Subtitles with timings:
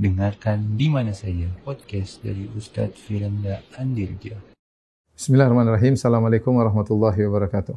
[0.00, 4.32] Dengarkan di mana saja podcast dari Ustadz Firanda Andirja.
[5.12, 5.92] Bismillahirrahmanirrahim.
[5.92, 7.76] Assalamualaikum warahmatullahi wabarakatuh.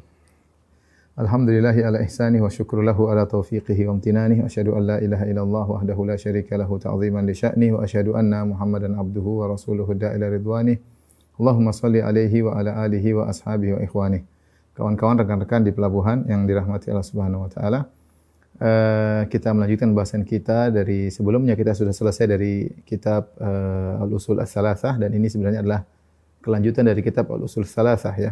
[1.20, 5.28] Alhamdulillahi ala ihsani wa syukru lahu ala taufiqihi wa amtinani wa asyhadu an la ilaha
[5.28, 9.92] illallah wahdahu la syarika lahu ta'ziman li sya'ni wa asyhadu anna Muhammadan abduhu wa rasuluhu
[9.92, 10.80] da'ila ridwani.
[11.36, 14.24] Allahumma salli alaihi wa ala alihi wa ashabihi wa ikhwani.
[14.80, 17.92] Kawan-kawan rekan-rekan di pelabuhan yang dirahmati Allah Subhanahu wa taala.
[18.54, 25.02] Uh, kita melanjutkan bahasan kita dari sebelumnya kita sudah selesai dari kitab uh, Al-Usul As-Salasah
[25.02, 25.82] dan ini sebenarnya adalah
[26.46, 28.32] kelanjutan dari kitab Al-Usul Salasah ya.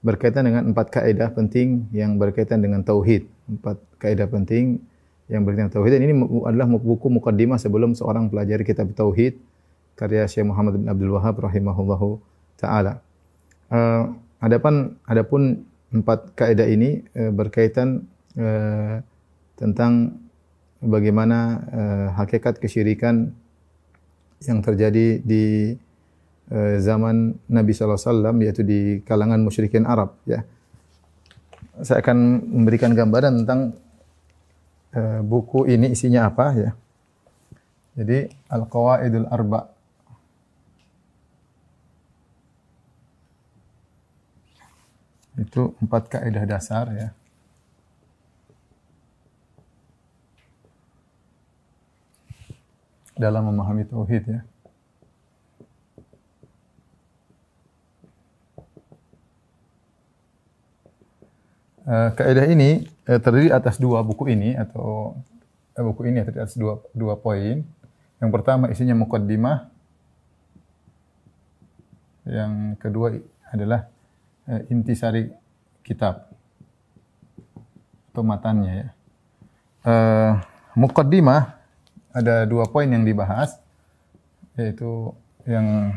[0.00, 3.28] Berkaitan dengan empat kaidah penting yang berkaitan dengan tauhid.
[3.52, 4.80] Empat kaidah penting
[5.28, 5.92] yang berkaitan tauhid.
[5.92, 6.14] Dan ini
[6.48, 9.36] adalah buku mukaddimah sebelum seorang pelajari kitab tauhid
[10.00, 12.16] karya Syekh Muhammad bin Abdul Wahab rahimahullahu
[12.56, 13.04] taala.
[13.68, 18.08] Uh, adapun adapun empat kaidah ini uh, berkaitan
[18.40, 19.04] uh,
[19.60, 20.16] tentang
[20.80, 23.36] bagaimana uh, hakikat kesyirikan
[24.40, 25.76] yang terjadi di
[26.50, 30.42] Eh, zaman Nabi SAW yaitu di kalangan musyrikin Arab ya.
[31.78, 33.78] Saya akan memberikan gambaran tentang
[34.90, 36.70] uh, buku ini isinya apa ya.
[37.94, 39.70] Jadi Al-Qawaidul Arba
[45.38, 47.08] itu empat kaidah dasar ya.
[53.20, 54.40] Dalam memahami tauhid ya.
[61.90, 65.18] Uh, kaidah ini uh, terdiri atas dua buku ini atau
[65.74, 67.60] uh, buku ini terdiri atas dua dua poin.
[68.22, 69.68] Yang pertama isinya mukaddimah.
[72.24, 73.90] Yang kedua adalah
[74.48, 75.34] uh, intisari
[75.82, 76.30] kitab
[78.14, 78.88] atau matannya ya.
[79.80, 80.32] Uh,
[80.78, 81.59] mukaddimah
[82.10, 83.58] ada dua poin yang dibahas
[84.58, 85.14] yaitu
[85.46, 85.94] yang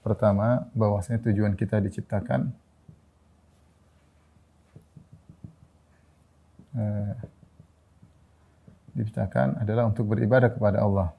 [0.00, 2.54] pertama bahwasanya tujuan kita diciptakan
[6.78, 7.12] eh,
[8.94, 11.10] diciptakan adalah untuk beribadah kepada Allah.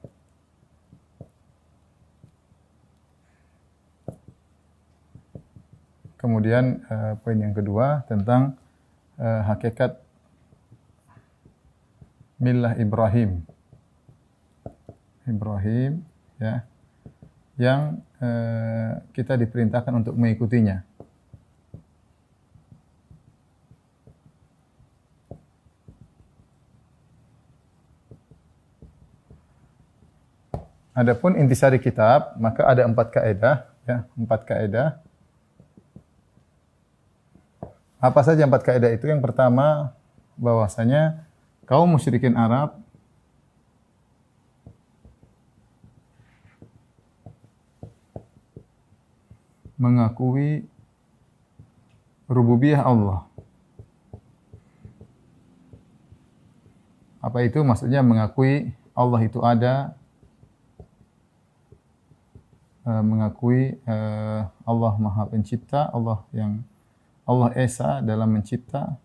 [6.16, 8.54] Kemudian eh, poin yang kedua tentang
[9.18, 9.98] eh, hakikat
[12.38, 13.51] milah Ibrahim.
[15.26, 16.02] Ibrahim
[16.42, 16.66] ya
[17.60, 20.82] yang eh, kita diperintahkan untuk mengikutinya.
[30.92, 35.00] Adapun intisari kitab, maka ada empat kaidah, ya, empat kaidah.
[37.96, 39.08] Apa saja empat kaidah itu?
[39.08, 39.96] Yang pertama,
[40.36, 41.24] bahwasanya
[41.64, 42.76] kaum musyrikin Arab
[49.82, 50.62] mengakui
[52.30, 53.26] rububiyah Allah.
[57.18, 57.58] Apa itu?
[57.66, 59.98] Maksudnya mengakui Allah itu ada,
[62.82, 66.66] Uh, mengakui uh, Allah Maha Pencipta, Allah yang
[67.22, 68.98] Allah Esa dalam mencipta.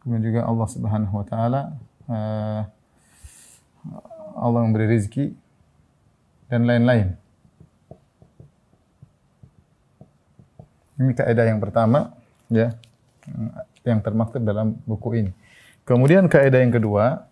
[0.00, 1.76] Kemudian juga Allah Subhanahu wa taala
[2.08, 2.64] uh,
[4.40, 5.34] Allah memberi rezeki
[6.48, 7.14] dan lain-lain.
[10.98, 12.10] Ini kaidah yang pertama
[12.50, 12.74] ya
[13.86, 15.32] yang termaktub dalam buku ini.
[15.86, 17.28] Kemudian kaidah yang kedua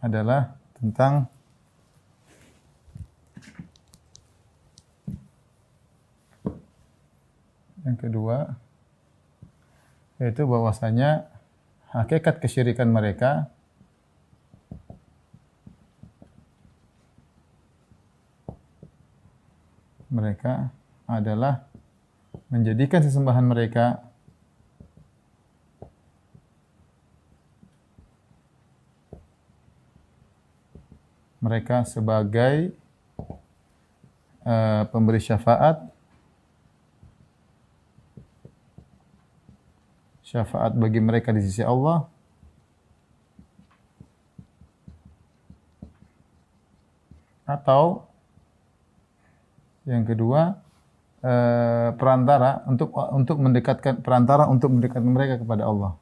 [0.00, 1.26] adalah tentang
[7.82, 8.54] yang kedua
[10.18, 11.30] yaitu bahwasanya
[11.94, 13.50] hakikat kesyirikan mereka
[20.08, 20.72] mereka
[21.08, 21.68] adalah
[22.48, 24.00] menjadikan sesembahan mereka
[31.38, 32.72] mereka sebagai
[34.44, 35.80] uh, pemberi syafaat
[40.28, 42.04] syafaat bagi mereka di sisi Allah.
[47.48, 48.07] Atau
[49.88, 50.60] yang kedua
[51.24, 55.96] uh, perantara untuk untuk mendekatkan perantara untuk mendekatkan mereka kepada Allah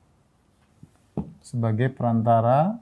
[1.46, 2.74] sebagai perantara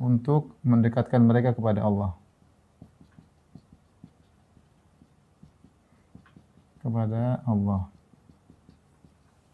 [0.00, 2.10] untuk mendekatkan mereka kepada Allah.
[6.80, 7.82] Kepada Allah.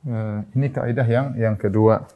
[0.06, 2.06] Eh, ini kaidah yang yang kedua.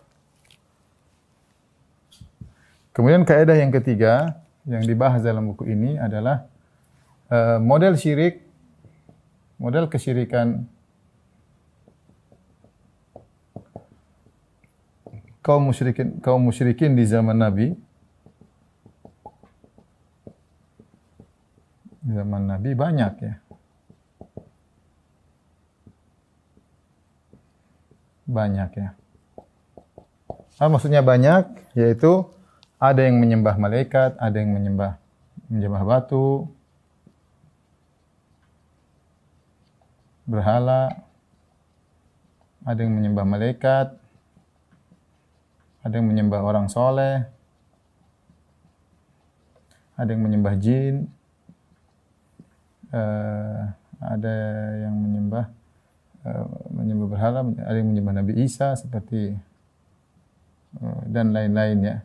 [2.94, 4.38] Kemudian kaidah yang ketiga
[4.69, 6.45] yang dibahas dalam buku ini adalah
[7.33, 8.45] uh, model syirik,
[9.57, 10.69] model kesyirikan
[15.41, 17.73] kaum musyrikin kaum musyrikin di zaman Nabi
[22.05, 23.35] zaman Nabi banyak ya.
[28.31, 28.89] Banyak ya.
[30.61, 32.29] Ah, maksudnya banyak, yaitu
[32.81, 34.97] ada yang menyembah malaikat, ada yang menyembah
[35.53, 36.49] menyembah batu,
[40.25, 41.05] berhala,
[42.65, 43.93] ada yang menyembah malaikat,
[45.85, 47.29] ada yang menyembah orang soleh,
[50.00, 51.05] ada yang menyembah jin,
[52.97, 53.69] uh,
[54.00, 54.35] ada
[54.88, 55.44] yang menyembah
[56.25, 59.37] uh, menyembah berhala, ada yang menyembah Nabi Isa seperti
[60.81, 61.97] uh, dan lain-lain ya.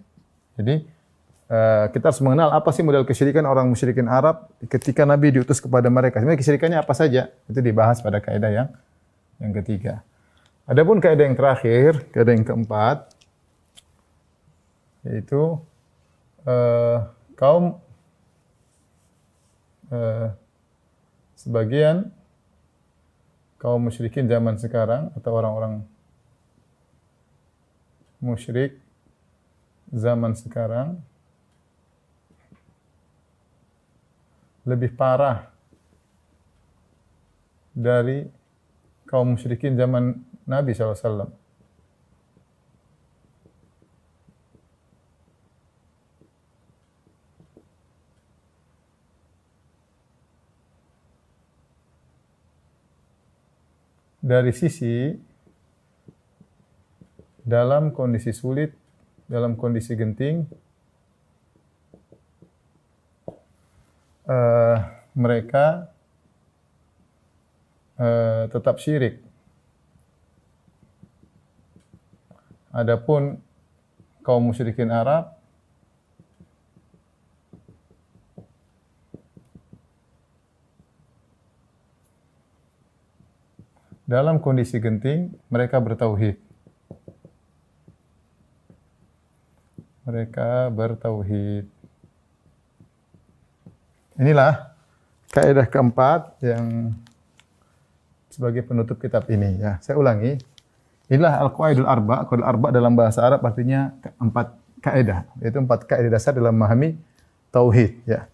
[0.55, 0.87] Jadi
[1.51, 5.91] uh, kita harus mengenal apa sih model kesyirikan orang musyrikin Arab ketika Nabi diutus kepada
[5.91, 6.19] mereka.
[6.19, 7.31] Sebenarnya kesyirikannya apa saja?
[7.51, 8.67] Itu dibahas pada kaidah yang
[9.43, 10.01] yang ketiga.
[10.65, 13.11] Adapun kaidah yang terakhir, kaidah yang keempat
[15.05, 15.61] yaitu
[16.49, 16.97] uh,
[17.37, 17.77] kaum
[19.93, 20.33] uh,
[21.37, 22.09] sebagian
[23.61, 25.85] kaum musyrikin zaman sekarang atau orang-orang
[28.17, 28.81] musyrik
[29.91, 30.97] zaman sekarang
[34.65, 35.51] lebih parah
[37.75, 38.25] dari
[39.05, 41.29] kaum musyrikin zaman Nabi SAW.
[54.25, 55.13] dari sisi
[57.45, 58.73] dalam kondisi sulit,
[59.25, 60.45] dalam kondisi genting,
[64.29, 64.77] uh,
[65.17, 65.89] mereka
[67.97, 69.21] uh, tetap syirik.
[72.75, 73.39] Adapun
[74.19, 75.31] kaum musyrikin Arab
[84.05, 86.44] dalam kondisi genting mereka bertauhid.
[90.15, 91.67] Mereka bertauhid.
[94.15, 94.71] Inilah
[95.27, 96.95] kaidah keempat yang
[98.31, 99.75] sebagai penutup kitab ini ya.
[99.83, 100.39] Saya ulangi.
[101.11, 102.23] Inilah al-qaidul arba.
[102.31, 106.95] Qaidul arba dalam bahasa Arab artinya empat kaidah, yaitu empat kaidah dasar dalam memahami
[107.51, 108.31] tauhid ya.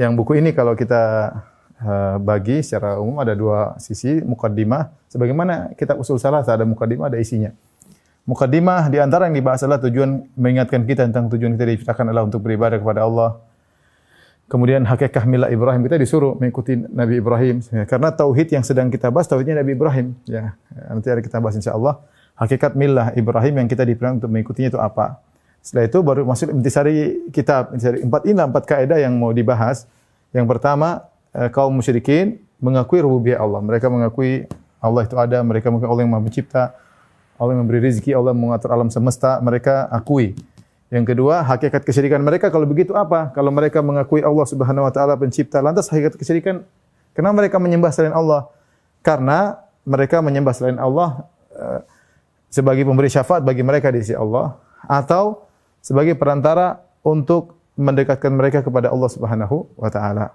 [0.00, 1.36] Yang buku ini kalau kita
[1.78, 7.22] Eh, bagi secara umum ada dua sisi mukaddimah sebagaimana kita usul salah ada mukaddimah ada
[7.22, 7.54] isinya.
[8.28, 12.44] Mukaddimah di antara yang dibahas adalah tujuan mengingatkan kita tentang tujuan kita diciptakan adalah untuk
[12.44, 13.40] beribadah kepada Allah.
[14.52, 19.12] Kemudian hakikat milah Ibrahim kita disuruh mengikuti Nabi Ibrahim ya, karena tauhid yang sedang kita
[19.12, 20.56] bahas tauhidnya Nabi Ibrahim ya.
[20.92, 22.00] Nanti ada kita bahas insyaallah
[22.36, 25.20] hakikat milah Ibrahim yang kita diperintahkan untuk mengikutinya itu apa.
[25.60, 29.84] Setelah itu baru masuk intisari kitab, intisari empat ini empat kaidah yang mau dibahas.
[30.32, 31.08] Yang pertama
[31.38, 33.60] Eh, kaum musyrikin mengakui rububiyah Allah.
[33.60, 34.48] Mereka mengakui
[34.80, 36.62] Allah itu ada, mereka mengakui Allah yang Maha Pencipta,
[37.38, 40.34] Allah memberi rezeki, Allah mengatur alam semesta, mereka akui.
[40.90, 43.30] Yang kedua, hakikat kesyirikan mereka kalau begitu apa?
[43.30, 46.66] Kalau mereka mengakui Allah Subhanahu wa taala pencipta, lantas hakikat kesyirikan
[47.12, 48.48] kenapa mereka menyembah selain Allah?
[49.04, 51.80] Karena mereka menyembah selain Allah uh,
[52.48, 54.56] sebagai pemberi syafaat bagi mereka di sisi Allah
[54.88, 55.44] atau
[55.84, 60.34] sebagai perantara untuk mendekatkan mereka kepada Allah Subhanahu wa taala.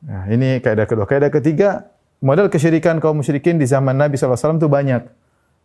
[0.00, 1.04] Nah, ini kaidah kedua.
[1.04, 1.92] Kaidah ketiga,
[2.24, 5.19] model kesyirikan kaum musyrikin di zaman Nabi SAW itu banyak.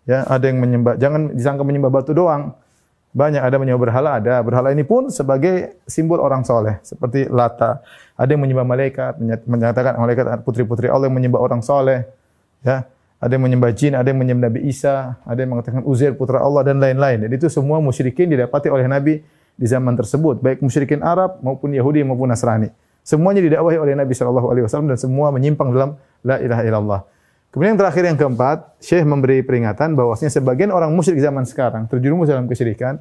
[0.06, 2.54] Ya, ada yang menyembah, jangan disangka menyembah batu doang.
[3.16, 4.44] Banyak ada menyembah berhala, ada.
[4.46, 6.78] Berhala ini pun sebagai simbol orang soleh.
[6.86, 7.82] Seperti Lata.
[8.14, 12.06] Ada yang menyembah malaikat, menyatakan malaikat putri-putri Allah yang menyembah orang soleh.
[12.62, 12.86] Ya,
[13.26, 16.62] ada yang menyembah jin, ada yang menyembah Nabi Isa, ada yang mengatakan Uzair putra Allah
[16.68, 17.26] dan lain-lain.
[17.26, 19.24] Jadi itu semua musyrikin didapati oleh Nabi
[19.56, 22.68] di zaman tersebut, baik musyrikin Arab maupun Yahudi maupun Nasrani.
[23.06, 25.96] Semuanya didakwahi oleh Nabi Shallallahu Alaihi Wasallam dan semua menyimpang dalam
[26.26, 27.02] la ilaha illallah.
[27.56, 32.28] Kemudian yang terakhir yang keempat, Syekh memberi peringatan bahwasanya sebagian orang musyrik zaman sekarang terjerumus
[32.28, 33.00] dalam kesyirikan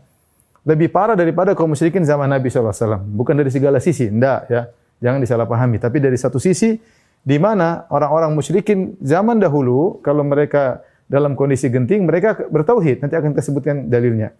[0.62, 3.02] lebih parah daripada kaum musyrikin zaman Nabi Wasallam.
[3.18, 4.70] Bukan dari segala sisi, enggak ya,
[5.02, 5.82] jangan disalahpahami.
[5.82, 6.78] Tapi dari satu sisi,
[7.18, 13.02] di mana orang-orang musyrikin zaman dahulu kalau mereka dalam kondisi genting mereka bertauhid.
[13.02, 14.38] Nanti akan disebutkan dalilnya.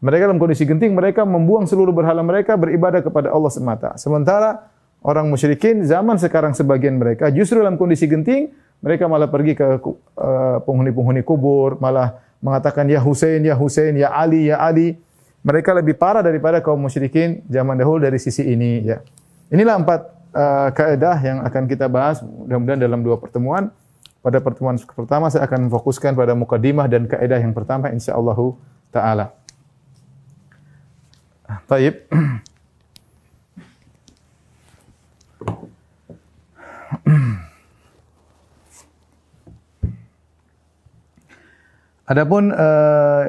[0.00, 4.00] Mereka dalam kondisi genting mereka membuang seluruh berhala mereka beribadah kepada Allah semata.
[4.00, 4.64] Sementara
[5.04, 8.50] orang musyrikin zaman sekarang sebagian mereka justru dalam kondisi genting
[8.82, 14.50] Mereka malah pergi ke uh, penghuni-penghuni kubur, malah mengatakan ya Husain, ya Husain, ya Ali,
[14.50, 14.98] ya Ali.
[15.46, 18.98] Mereka lebih parah daripada kaum musyrikin zaman dahulu dari sisi ini ya.
[19.54, 20.00] Inilah empat
[20.34, 23.70] uh, yang akan kita bahas mudah-mudahan dalam dua pertemuan.
[24.22, 28.38] Pada pertemuan pertama saya akan fokuskan pada mukadimah dan kaidah yang pertama insyaallah
[28.94, 29.34] taala.
[31.66, 32.06] Baik.
[42.12, 43.24] Adapun uh,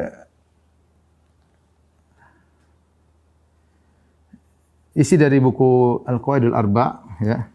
[4.92, 7.48] isi dari buku Al-Qawaidul Arba ya.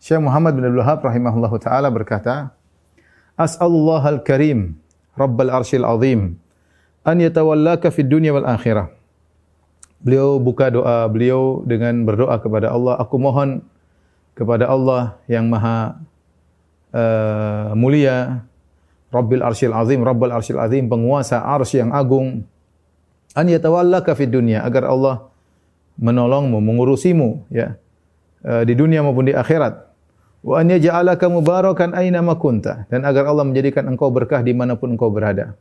[0.00, 2.56] Syekh Muhammad bin Abdul Wahab rahimahullahu taala berkata,
[3.36, 4.80] As'alullah al-Karim,
[5.12, 6.40] Rabbal Arsyil Azim,
[7.04, 8.88] an yatawallaka fid dunya wal akhirah.
[10.00, 13.60] Beliau buka doa beliau dengan berdoa kepada Allah, aku mohon
[14.32, 16.00] kepada Allah yang maha
[16.96, 18.44] uh, mulia,
[19.14, 22.42] Rabbil Arsyil Azim, Rabbul Arsyil Azim, penguasa arsy yang agung.
[23.38, 25.30] An yatawallaka fid dunya agar Allah
[26.02, 27.78] menolongmu, mengurusimu ya.
[28.44, 29.86] Eh, di dunia maupun di akhirat.
[30.44, 34.76] Wa an yaj'alaka mubarakan aina ma kunta dan agar Allah menjadikan engkau berkah di mana
[34.76, 35.56] pun engkau berada.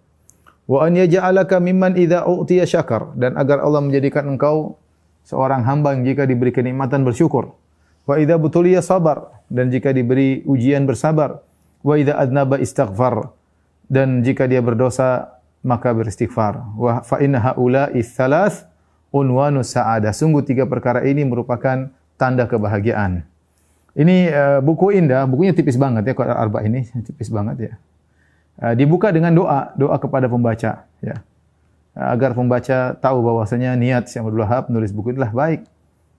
[0.67, 4.75] Wa an yaj'alaka mimman idza u'tiya syakar dan agar Allah menjadikan engkau
[5.23, 7.55] seorang hamba yang jika diberi kenikmatan bersyukur.
[8.03, 11.39] Wa idza butuliya sabar dan jika diberi ujian bersabar.
[11.79, 13.31] Wa idza adnaba istighfar
[13.87, 16.59] dan jika dia berdosa maka beristighfar.
[16.75, 18.67] Wa fa inna haula'i thalath
[19.15, 20.11] unwanu sa'adah.
[20.11, 21.87] Sungguh tiga perkara ini merupakan
[22.19, 23.23] tanda kebahagiaan.
[23.93, 27.73] Ini uh, buku indah, bukunya tipis banget ya kalau arba ini tipis banget ya.
[28.57, 31.15] Uh, dibuka dengan doa, doa kepada pembaca ya.
[31.93, 35.61] Agar pembaca tahu bahwasanya niat Syekh Abdul Wahab menulis buku inilah baik.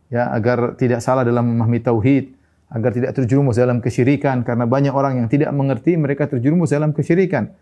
[0.07, 2.31] Ya, agar tidak salah dalam memahami tauhid,
[2.75, 7.55] agar tidak terjerumus dalam kesyirikan karena banyak orang yang tidak mengerti mereka terjerumus dalam kesyirikan.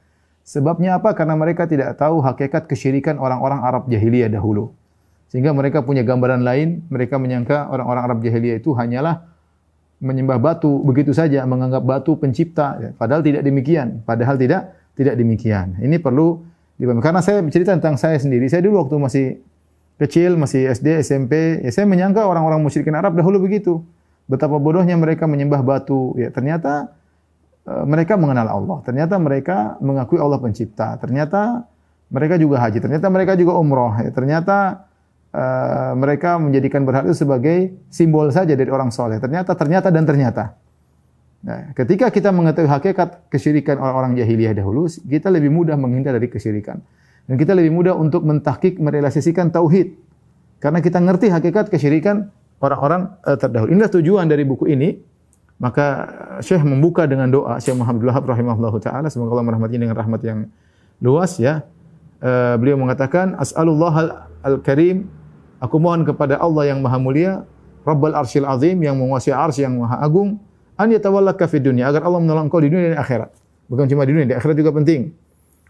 [0.42, 1.12] Sebabnya apa?
[1.12, 4.73] Karena mereka tidak tahu hakikat kesyirikan orang-orang Arab jahiliyah dahulu.
[5.28, 9.28] Sehingga mereka punya gambaran lain, mereka menyangka orang-orang Arab jahiliyah itu hanyalah
[10.02, 12.97] menyembah batu begitu saja, menganggap batu pencipta.
[12.97, 14.02] Padahal tidak demikian.
[14.02, 15.78] Padahal tidak tidak demikian.
[15.78, 16.42] Ini perlu
[16.81, 17.04] dipahami.
[17.04, 18.49] Karena saya bercerita tentang saya sendiri.
[18.50, 19.26] Saya dulu waktu masih
[20.00, 23.85] kecil, masih SD, SMP, ya saya menyangka orang-orang musyrikin Arab dahulu begitu
[24.26, 26.14] betapa bodohnya mereka menyembah batu.
[26.19, 26.95] Ya, ternyata
[27.67, 28.79] uh, mereka mengenal Allah.
[28.87, 30.99] Ternyata mereka mengakui Allah pencipta.
[30.99, 31.67] Ternyata
[32.12, 32.79] mereka juga haji.
[32.79, 33.95] Ternyata mereka juga umroh.
[33.99, 34.87] Ya, ternyata
[35.33, 39.19] uh, mereka menjadikan berhala itu sebagai simbol saja dari orang soleh.
[39.19, 40.45] Ternyata, ternyata dan ternyata.
[41.43, 46.79] Nah, ketika kita mengetahui hakikat kesyirikan orang-orang jahiliyah dahulu, kita lebih mudah menghindar dari kesyirikan.
[47.26, 49.99] Dan kita lebih mudah untuk mentahkik, merealisasikan tauhid.
[50.62, 52.31] Karena kita ngerti hakikat kesyirikan
[52.62, 53.69] orang-orang uh, terdahulu.
[53.75, 55.11] Inilah tujuan dari buku ini.
[55.62, 55.87] Maka
[56.42, 60.38] Syekh membuka dengan doa Syekh Muhammad Wahab rahimahullahu taala semoga Allah merahmatinya dengan rahmat yang
[60.99, 61.62] luas ya.
[62.19, 65.07] Uh, beliau mengatakan as'alullah al-karim
[65.62, 67.47] aku mohon kepada Allah yang maha mulia
[67.87, 70.42] Rabbul Arsyil Azim yang menguasai arsy yang maha agung
[70.78, 73.31] an yatawallaka fid dunya agar Allah menolong engkau di dunia dan akhirat.
[73.71, 75.14] Bukan cuma di dunia, di akhirat juga penting.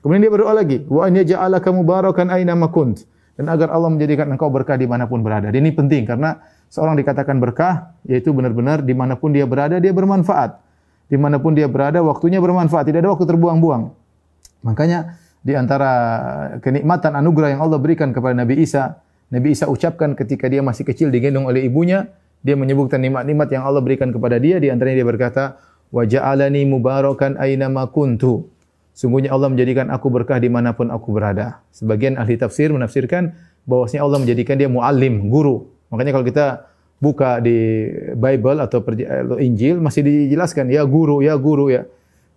[0.01, 3.05] Kemudian dia berdoa lagi, wa an yaj'alaka mubarakan aina ma kunt
[3.37, 5.49] dan agar Allah menjadikan engkau berkah di mana pun berada.
[5.53, 6.43] Dan ini penting karena
[6.73, 10.57] seorang dikatakan berkah, yaitu benar-benar di mana pun dia berada, dia bermanfaat.
[11.13, 12.89] Di mana pun dia berada, waktunya bermanfaat.
[12.89, 13.93] Tidak ada waktu terbuang-buang.
[14.65, 15.93] Makanya di antara
[16.65, 18.97] kenikmatan anugerah yang Allah berikan kepada Nabi Isa,
[19.29, 22.09] Nabi Isa ucapkan ketika dia masih kecil digendong oleh ibunya,
[22.41, 25.43] dia menyebutkan nikmat-nikmat yang Allah berikan kepada dia, di antaranya dia berkata,
[25.93, 28.49] "Wa ja'alani mubarakan aina ma kuntu."
[28.93, 31.65] Sungguhnya Allah menjadikan aku berkah di mana pun aku berada.
[31.73, 33.33] Sebagian ahli tafsir menafsirkan
[33.65, 35.72] bahwasanya Allah menjadikan dia muallim, guru.
[35.93, 36.47] Makanya kalau kita
[36.97, 38.81] buka di Bible atau
[39.37, 41.85] Injil masih dijelaskan ya guru, ya guru ya.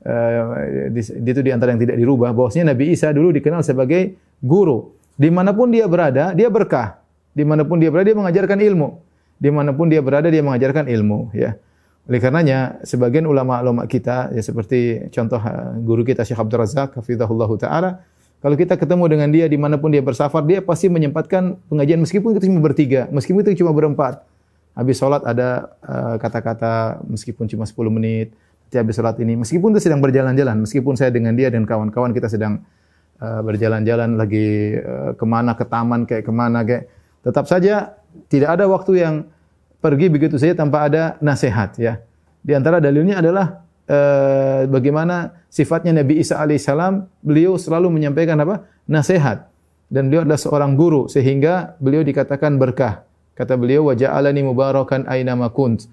[0.06, 4.94] Uh, itu di antara yang tidak dirubah bahwasanya Nabi Isa dulu dikenal sebagai guru.
[5.16, 7.02] Di mana pun dia berada, dia berkah.
[7.32, 9.02] Di mana pun dia berada, dia mengajarkan ilmu.
[9.40, 11.32] Di mana pun dia berada, dia mengajarkan ilmu.
[11.34, 11.58] Ya.
[12.06, 17.50] Oleh karenanya, sebagian ulama-ulama kita, ya seperti contoh eh, guru kita Syekh Abdul Razak, hafizahullah
[17.58, 17.90] ta'ala,
[18.46, 22.38] kalau kita ketemu dengan dia di mana pun dia bersafar, dia pasti menyempatkan pengajian meskipun
[22.38, 24.22] kita cuma bertiga, meskipun itu cuma berempat.
[24.78, 29.90] Habis sholat ada uh, kata-kata meskipun cuma 10 menit, nanti habis sholat ini, meskipun kita
[29.90, 32.62] sedang berjalan-jalan, meskipun saya dengan dia dan kawan-kawan kita sedang
[33.18, 36.86] uh, berjalan-jalan lagi uh, ke mana, ke taman kayak ke mana kayak,
[37.26, 37.98] tetap saja
[38.30, 39.26] tidak ada waktu yang
[39.82, 41.98] pergi begitu saja tanpa ada nasihat ya.
[42.46, 48.68] Di antara dalilnya adalah uh, bagaimana sifatnya Nabi Isa alaihissalam, beliau selalu menyampaikan apa?
[48.86, 49.50] Nasihat.
[49.86, 53.06] Dan beliau adalah seorang guru sehingga beliau dikatakan berkah.
[53.36, 55.86] Kata beliau, wa ja'alani mubarakan aina kunt.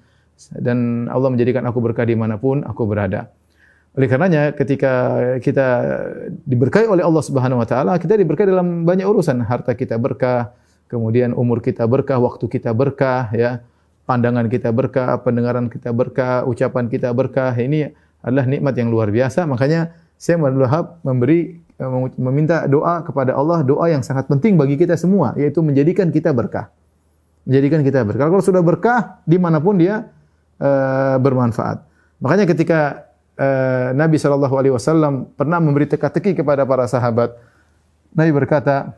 [0.55, 3.29] Dan Allah menjadikan aku berkah di mana pun aku berada.
[3.93, 5.67] Oleh karenanya ketika kita
[6.49, 9.45] diberkahi oleh Allah Subhanahu wa taala, kita diberkahi dalam banyak urusan.
[9.45, 10.57] Harta kita berkah,
[10.89, 13.61] kemudian umur kita berkah, waktu kita berkah, ya.
[14.03, 17.55] Pandangan kita berkah, pendengaran kita berkah, ucapan kita berkah.
[17.55, 19.47] Ini adalah nikmat yang luar biasa.
[19.47, 21.59] Makanya saya Wahab memberi
[22.15, 26.71] meminta doa kepada Allah, doa yang sangat penting bagi kita semua, yaitu menjadikan kita berkah.
[27.43, 28.31] Menjadikan kita berkah.
[28.31, 30.07] Kalau sudah berkah, di mana pun dia
[30.63, 31.83] uh, bermanfaat.
[32.23, 37.35] Makanya ketika uh, Nabi Shallallahu Alaihi Wasallam pernah memberi teka-teki kepada para sahabat.
[38.15, 38.95] Nabi berkata,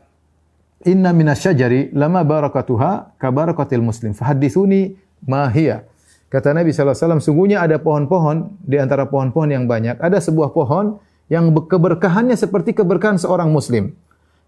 [0.83, 4.11] Inna minasyajari lama barakatuha kabarakatil muslim.
[4.11, 5.87] Fahadithuni mahia.
[6.27, 9.95] Kata Nabi SAW, sungguhnya ada pohon-pohon di antara pohon-pohon yang banyak.
[10.03, 10.99] Ada sebuah pohon
[11.31, 13.95] yang keberkahannya seperti keberkahan seorang muslim.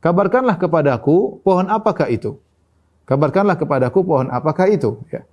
[0.04, 2.38] Kabarkanlah kepadaku pohon apakah itu?
[3.08, 5.00] Kabarkanlah kepadaku pohon apakah itu?
[5.10, 5.24] Ya.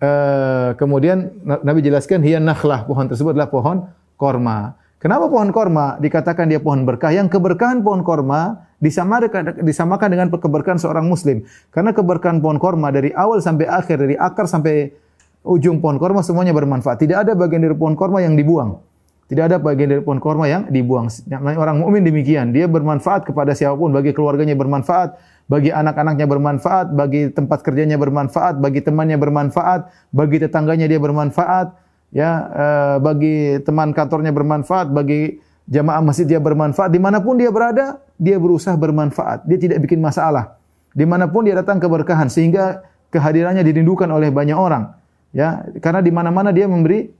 [0.00, 3.84] Uh, kemudian Nabi jelaskan hiya nakhlah, pohon tersebut adalah pohon
[4.16, 4.80] korma.
[5.00, 7.08] Kenapa pohon korma dikatakan dia pohon berkah?
[7.08, 11.40] Yang keberkahan pohon korma disamakan, disamakan dengan keberkahan seorang muslim.
[11.72, 14.92] Karena keberkahan pohon korma dari awal sampai akhir, dari akar sampai
[15.40, 17.00] ujung pohon korma semuanya bermanfaat.
[17.00, 18.76] Tidak ada bagian dari pohon korma yang dibuang.
[19.24, 21.08] Tidak ada bagian dari pohon korma yang dibuang.
[21.56, 25.16] Orang mukmin demikian, dia bermanfaat kepada siapa pun, bagi keluarganya bermanfaat,
[25.48, 31.72] bagi anak-anaknya bermanfaat, bagi tempat kerjanya bermanfaat, bagi temannya bermanfaat, bagi tetangganya dia bermanfaat,
[32.14, 35.40] ya, eh, bagi teman kantornya bermanfaat, bagi
[35.70, 40.02] jamaah masjid dia bermanfaat, di mana pun dia berada, dia berusaha bermanfaat, dia tidak bikin
[40.02, 40.58] masalah.
[40.90, 42.82] Di mana pun dia datang keberkahan, sehingga
[43.14, 44.90] kehadirannya dirindukan oleh banyak orang,
[45.30, 47.10] ya, karena di mana-mana dia memberi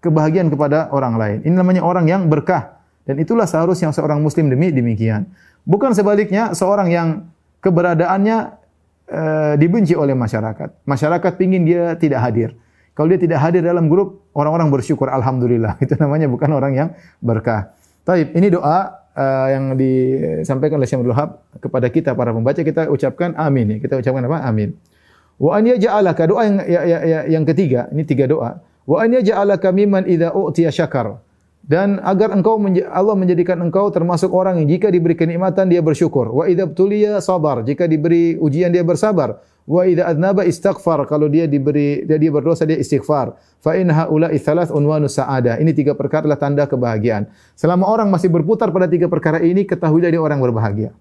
[0.00, 1.38] kebahagiaan kepada orang lain.
[1.44, 5.28] Ini namanya orang yang berkah, dan itulah seharusnya seorang muslim demi demikian.
[5.68, 7.08] Bukan sebaliknya seorang yang
[7.60, 8.36] keberadaannya
[9.04, 9.22] e,
[9.60, 10.84] dibenci oleh masyarakat.
[10.88, 12.56] Masyarakat pingin dia tidak hadir.
[12.98, 15.78] Kalau dia tidak hadir dalam grup, orang-orang bersyukur alhamdulillah.
[15.86, 16.88] Itu namanya bukan orang yang
[17.22, 17.70] berkah.
[18.02, 23.38] Taib, ini doa uh, yang disampaikan oleh Syekh Wahab kepada kita para pembaca kita ucapkan
[23.38, 23.86] amin ya.
[23.86, 24.42] Kita ucapkan apa?
[24.42, 24.74] Amin.
[25.38, 28.58] Wa an yaj'alaka doa yang ya, ya, ya, yang ketiga, ini tiga doa.
[28.82, 31.22] Wa an yaj'alaka mimman idza u'tiya syakar
[31.68, 32.56] dan agar engkau
[32.88, 36.32] Allah menjadikan engkau termasuk orang yang jika diberi kenikmatan dia bersyukur.
[36.32, 39.44] Wa idza btuliya sabar, jika diberi ujian dia bersabar.
[39.68, 43.36] Wa idza adnaba istighfar, kalau dia diberi dia, dia berdosa dia istighfar.
[43.60, 45.60] Fa in haula'i thalath unwanus sa'adah.
[45.60, 47.28] Ini tiga perkara adalah tanda kebahagiaan.
[47.52, 50.96] Selama orang masih berputar pada tiga perkara ini, ketahuilah dia orang berbahagia.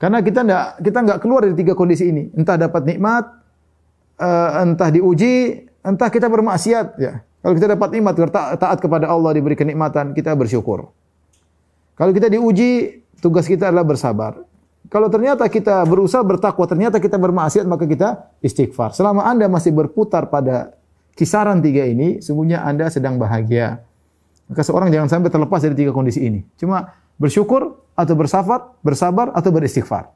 [0.00, 2.32] Karena kita enggak kita enggak keluar dari tiga kondisi ini.
[2.32, 3.36] Entah dapat nikmat,
[4.16, 7.20] uh, entah diuji, entah kita bermaksiat, ya.
[7.40, 8.14] Kalau kita dapat nikmat,
[8.60, 10.92] taat kepada Allah, diberi kenikmatan, kita bersyukur.
[11.96, 14.44] Kalau kita diuji, tugas kita adalah bersabar.
[14.92, 18.92] Kalau ternyata kita berusaha bertakwa, ternyata kita bermaksiat, maka kita istighfar.
[18.92, 20.76] Selama Anda masih berputar pada
[21.16, 23.84] kisaran tiga ini, sungguhnya Anda sedang bahagia.
[24.48, 26.44] Maka seorang jangan sampai terlepas dari tiga kondisi ini.
[26.60, 30.10] Cuma bersyukur atau bersabar, bersabar atau beristighfar.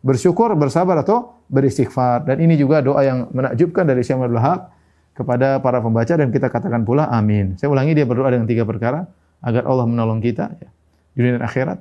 [0.00, 2.24] Bersyukur, bersabar atau beristighfar.
[2.24, 4.73] Dan ini juga doa yang menakjubkan dari Syekh Abdul Wahab
[5.14, 7.54] kepada para pembaca dan kita katakan pula amin.
[7.56, 9.06] Saya ulangi dia berdoa dengan tiga perkara
[9.40, 10.68] agar Allah menolong kita ya,
[11.14, 11.78] dunia dan akhirat.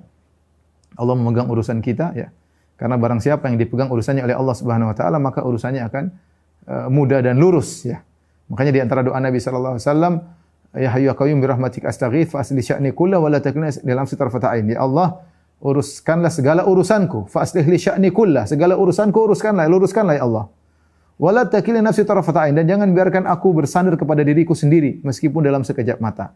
[0.94, 2.30] Allah memegang urusan kita ya.
[2.78, 6.04] Karena barang siapa yang dipegang urusannya oleh Allah Subhanahu wa taala maka urusannya akan
[6.70, 8.06] uh, mudah dan lurus ya.
[8.54, 10.14] Makanya di antara doa Nabi sallallahu alaihi wasallam
[10.78, 14.70] ya hayyu ya qayyum bi rahmatika astaghits fa asli sya'ni wa la dalam sitrafata ain.
[14.70, 15.26] Ya Allah,
[15.64, 18.46] uruskanlah segala urusanku, fa aslih li sya'ni kullah.
[18.46, 20.46] Segala urusanku uruskanlah, luruskanlah ya Allah.
[21.22, 26.02] Wala takilni nafsi tarafata dan jangan biarkan aku bersandar kepada diriku sendiri meskipun dalam sekejap
[26.02, 26.34] mata.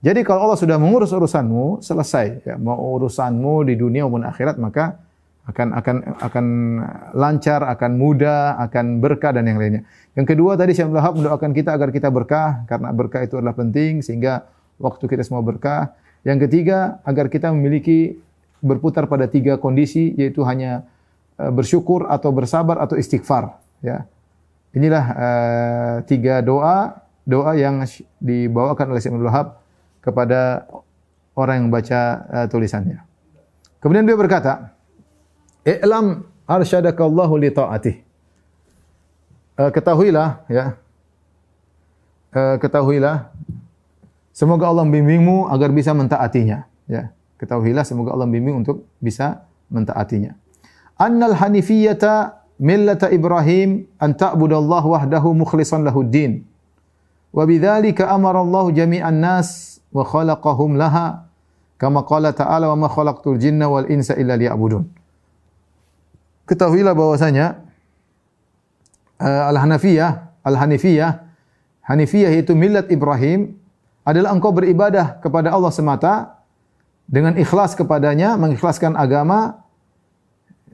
[0.00, 4.96] Jadi kalau Allah sudah mengurus urusanmu, selesai ya, mau urusanmu di dunia maupun akhirat maka
[5.50, 6.46] akan akan akan
[7.12, 9.82] lancar, akan mudah, akan berkah dan yang lainnya.
[10.14, 14.00] Yang kedua tadi Syekh Abdul mendoakan kita agar kita berkah karena berkah itu adalah penting
[14.00, 14.46] sehingga
[14.78, 15.92] waktu kita semua berkah.
[16.22, 18.16] Yang ketiga agar kita memiliki
[18.62, 20.86] berputar pada tiga kondisi yaitu hanya
[21.36, 24.06] eh, bersyukur atau bersabar atau istighfar ya.
[24.70, 27.82] Inilah uh, tiga doa doa yang
[28.22, 29.58] dibawakan oleh Syekh Wahab
[29.98, 30.66] kepada
[31.34, 33.02] orang yang baca uh, tulisannya.
[33.82, 34.74] Kemudian dia berkata,
[35.66, 37.96] "I'lam arsyadakallahu li ta'atih."
[39.58, 40.78] Uh, ketahuilah ya.
[42.30, 43.34] Uh, ketahuilah
[44.30, 47.10] semoga Allah membimbingmu agar bisa mentaatinya, ya.
[47.42, 50.36] Ketahuilah semoga Allah membimbing untuk bisa mentaatinya.
[51.00, 56.44] Annal hanifiyata millata Ibrahim an ta'budallah wahdahu mukhlishan lahu din.
[57.32, 61.24] Wa bidzalika amara Allah jami'an nas wa khalaqahum laha
[61.80, 64.84] kama qala ta'ala wa ma khalaqtul jinna wal insa illa liya'budun.
[66.44, 67.64] Ketahuilah bahwasanya
[69.16, 71.10] uh, Al-Hanafiyah, Al-Hanifiyah,
[71.88, 73.56] Hanifiyah itu millat Ibrahim
[74.04, 76.44] adalah engkau beribadah kepada Allah semata
[77.08, 79.59] dengan ikhlas kepadanya, mengikhlaskan agama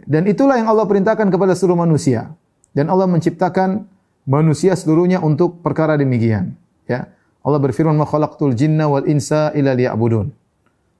[0.06, 2.30] dan itulah yang Allah perintahkan kepada seluruh manusia.
[2.70, 3.90] Dan Allah menciptakan
[4.22, 6.54] manusia seluruhnya untuk perkara demikian.
[6.86, 7.10] Ya.
[7.42, 8.06] Allah berfirman, "Ma
[8.54, 10.30] jinna wal insa illa liya'budun."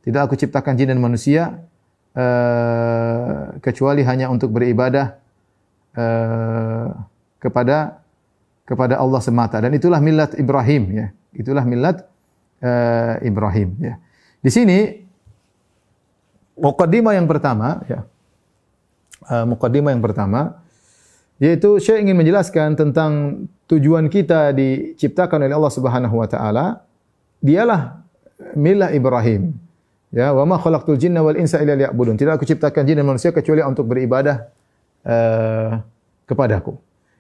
[0.02, 1.58] Tidak aku ciptakan jin dan manusia
[2.14, 5.18] uh, kecuali hanya untuk beribadah
[5.98, 6.94] uh,
[7.42, 8.02] kepada
[8.66, 11.06] kepada Allah semata dan itulah milat Ibrahim ya.
[11.34, 12.06] Itulah milat
[12.62, 13.98] uh, Ibrahim ya.
[14.38, 15.02] Di sini
[16.54, 18.06] mukaddimah yang pertama ya.
[19.24, 20.60] Uh, mukaddimah yang pertama
[21.36, 26.84] yaitu saya ingin menjelaskan tentang tujuan kita diciptakan oleh Allah Subhanahu wa taala
[27.44, 28.00] dialah
[28.56, 29.52] milah Ibrahim.
[30.14, 32.16] Ya, wa ma khalaqtul jinna wal insa illa liya'budun.
[32.16, 34.48] Tidak aku ciptakan jin dan manusia kecuali untuk beribadah
[35.04, 35.84] uh,
[36.24, 36.72] kepadaku.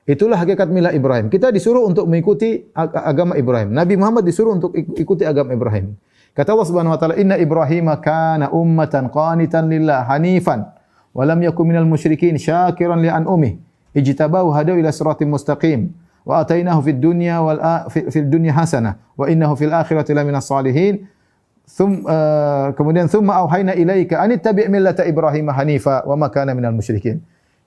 [0.06, 1.26] Itulah hakikat milah Ibrahim.
[1.28, 3.74] Kita disuruh untuk mengikuti agama Ibrahim.
[3.74, 5.98] Nabi Muhammad disuruh untuk ikuti agama Ibrahim.
[6.30, 10.75] Kata Allah Subhanahu wa taala, "Inna Ibrahim kana ummatan qanitan lillah hanifan
[11.16, 13.56] wa lam yakun minal musyrikin syakiran li an'umih.
[13.96, 19.54] Ijtabahu hadaw ila siratim mustaqim." wa atainahu fid dunya wal fil dunya hasanah wa innahu
[19.54, 19.86] fil uh,
[22.74, 26.18] kemudian thumma auhayna ilaika an tabi' millata Ibrahim hanifa wa.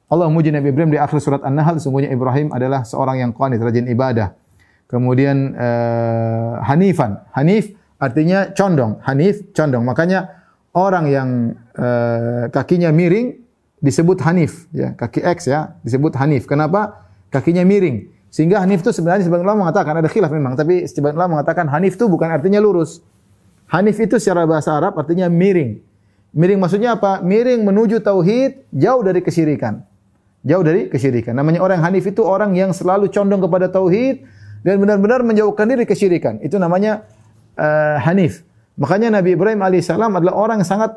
[0.10, 3.86] Allah memuji Nabi Ibrahim di akhir surat An-Nahl sungguhnya Ibrahim adalah seorang yang qanit rajin
[3.86, 4.34] ibadah.
[4.90, 7.22] Kemudian uh, hanifan.
[7.38, 8.98] Hanif artinya condong.
[9.06, 9.86] Hanif condong.
[9.86, 10.34] Makanya
[10.74, 13.38] orang yang uh, kakinya miring
[13.80, 16.46] disebut hanif ya, kaki X ya, disebut hanif.
[16.46, 17.08] Kenapa?
[17.32, 18.12] Kakinya miring.
[18.30, 21.98] Sehingga hanif itu sebenarnya sebagian ulama mengatakan ada khilaf memang, tapi sebagian ulama mengatakan hanif
[21.98, 23.02] itu bukan artinya lurus.
[23.70, 25.82] Hanif itu secara bahasa Arab artinya miring.
[26.34, 27.22] Miring maksudnya apa?
[27.26, 29.82] Miring menuju tauhid, jauh dari kesyirikan.
[30.46, 31.34] Jauh dari kesyirikan.
[31.34, 34.24] Namanya orang Hanif itu orang yang selalu condong kepada tauhid
[34.62, 36.38] dan benar-benar menjauhkan diri kesyirikan.
[36.40, 37.06] Itu namanya
[37.58, 38.46] uh, Hanif.
[38.80, 40.92] Makanya Nabi Ibrahim alaihissalam adalah orang yang sangat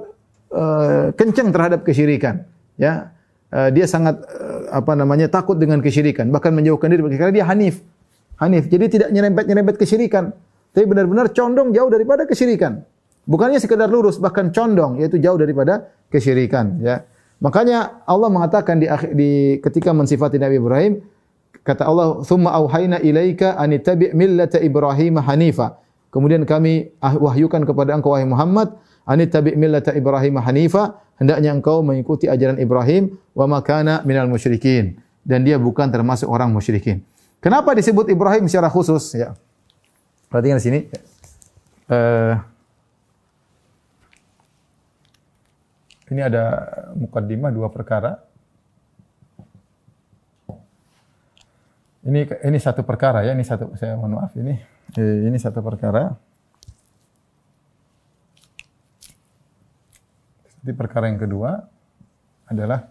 [0.54, 2.46] uh, kencang terhadap kesyirikan.
[2.82, 3.14] Ya,
[3.54, 7.78] uh, dia sangat uh, apa namanya takut dengan kesyirikan, bahkan menjauhkan diri karena dia Hanif.
[8.42, 8.66] Hanif.
[8.66, 10.34] Jadi tidak nyerempet-nyerempet kesyirikan,
[10.74, 12.82] tapi benar-benar condong jauh daripada kesyirikan.
[13.22, 16.82] Bukannya sekedar lurus, bahkan condong, yaitu jauh daripada kesyirikan.
[16.82, 17.06] Ya.
[17.38, 19.30] Makanya Allah mengatakan di, di
[19.62, 20.92] ketika mensifati Nabi Ibrahim,
[21.62, 23.70] kata Allah, "Tsumma auhayna ilaika an
[24.14, 25.78] millata Ibrahim hanifa."
[26.10, 28.74] Kemudian kami ah, wahyukan kepada engkau wahai Muhammad,
[29.08, 35.42] an tabi' millata Ibrahim hanifa, hendaknya engkau mengikuti ajaran Ibrahim wa makana minal musyrikin dan
[35.42, 37.02] dia bukan termasuk orang musyrikin.
[37.42, 39.34] Kenapa disebut Ibrahim secara khusus ya?
[40.30, 40.80] Perhatikan di sini.
[41.90, 42.38] Uh,
[46.12, 46.44] Ini ada
[46.92, 48.20] mukaddimah dua perkara.
[52.04, 54.52] Ini ini satu perkara ya, ini satu saya mohon maaf ini.
[55.00, 56.12] Eh, ini satu perkara.
[60.62, 61.66] Jadi perkara yang kedua
[62.46, 62.86] adalah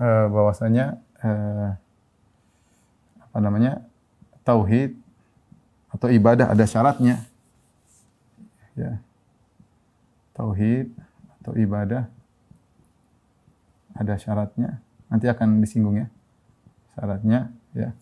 [0.00, 1.70] eh, bahwasanya eh,
[3.20, 3.84] apa namanya?
[4.40, 4.96] tauhid
[5.92, 7.20] atau ibadah ada syaratnya.
[8.72, 8.96] Ya.
[10.32, 10.88] Tauhid
[11.44, 12.08] atau ibadah
[13.92, 14.80] ada syaratnya.
[15.12, 16.08] Nanti akan disinggung ya.
[16.96, 17.92] Syaratnya ya.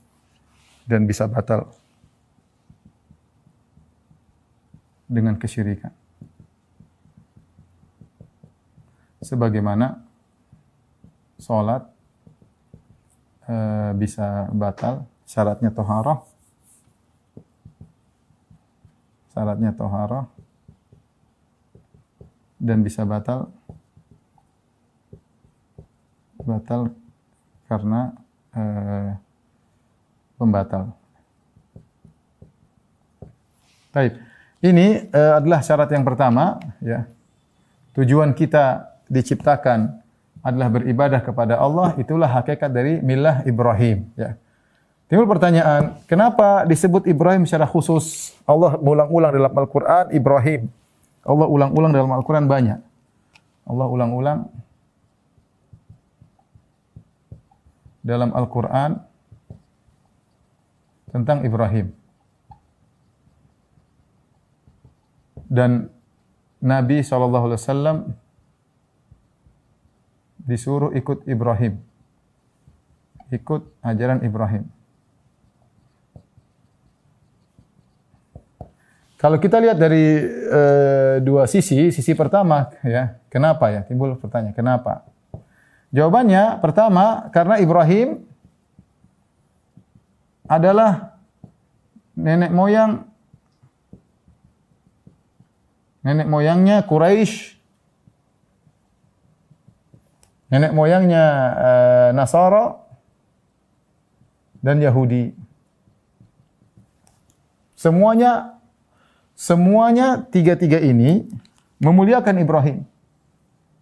[0.87, 1.67] Dan bisa batal
[5.11, 5.91] dengan kesyirikan.
[9.19, 9.99] Sebagaimana
[11.39, 11.87] salat
[13.47, 13.57] e,
[13.99, 16.27] bisa batal syaratnya toharoh
[19.35, 20.27] syaratnya toharoh
[22.59, 23.51] dan bisa batal
[26.43, 26.91] batal
[27.69, 28.17] karena
[28.57, 29.13] eh,
[30.41, 30.97] pembatal.
[33.93, 34.17] Baik.
[34.59, 37.07] Ini eh, adalah syarat yang pertama ya.
[37.95, 40.01] Tujuan kita diciptakan
[40.45, 44.39] adalah beribadah kepada Allah, itulah hakikat dari milah Ibrahim ya.
[45.09, 48.37] Timbul pertanyaan, kenapa disebut Ibrahim secara khusus?
[48.45, 50.69] Allah ulang-ulang dalam Al-Qur'an Ibrahim.
[51.25, 52.77] Allah ulang-ulang dalam Al-Qur'an banyak.
[53.65, 54.53] Allah ulang-ulang
[58.05, 59.01] dalam Al-Quran
[61.13, 61.93] tentang Ibrahim.
[65.49, 65.93] Dan
[66.61, 67.57] Nabi SAW
[70.49, 71.77] disuruh ikut Ibrahim.
[73.29, 74.65] Ikut ajaran Ibrahim.
[79.19, 80.63] Kalau kita lihat dari e,
[81.27, 83.83] dua sisi, sisi pertama ya, kenapa ya?
[83.83, 85.05] Timbul pertanyaan, kenapa?
[85.91, 88.23] Jawabannya pertama karena Ibrahim
[90.47, 91.19] adalah
[92.15, 93.11] nenek moyang
[96.07, 97.58] nenek moyangnya Quraisy,
[100.49, 101.25] nenek moyangnya
[101.57, 102.81] uh, Nasara
[104.65, 105.37] dan Yahudi.
[107.79, 108.59] Semuanya
[109.39, 111.29] semuanya tiga-tiga ini
[111.79, 112.79] memuliakan Ibrahim.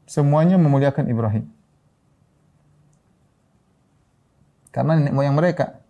[0.07, 1.44] Semuanya memuliakan Ibrahim.
[4.70, 5.81] Karena nenek moyang mereka.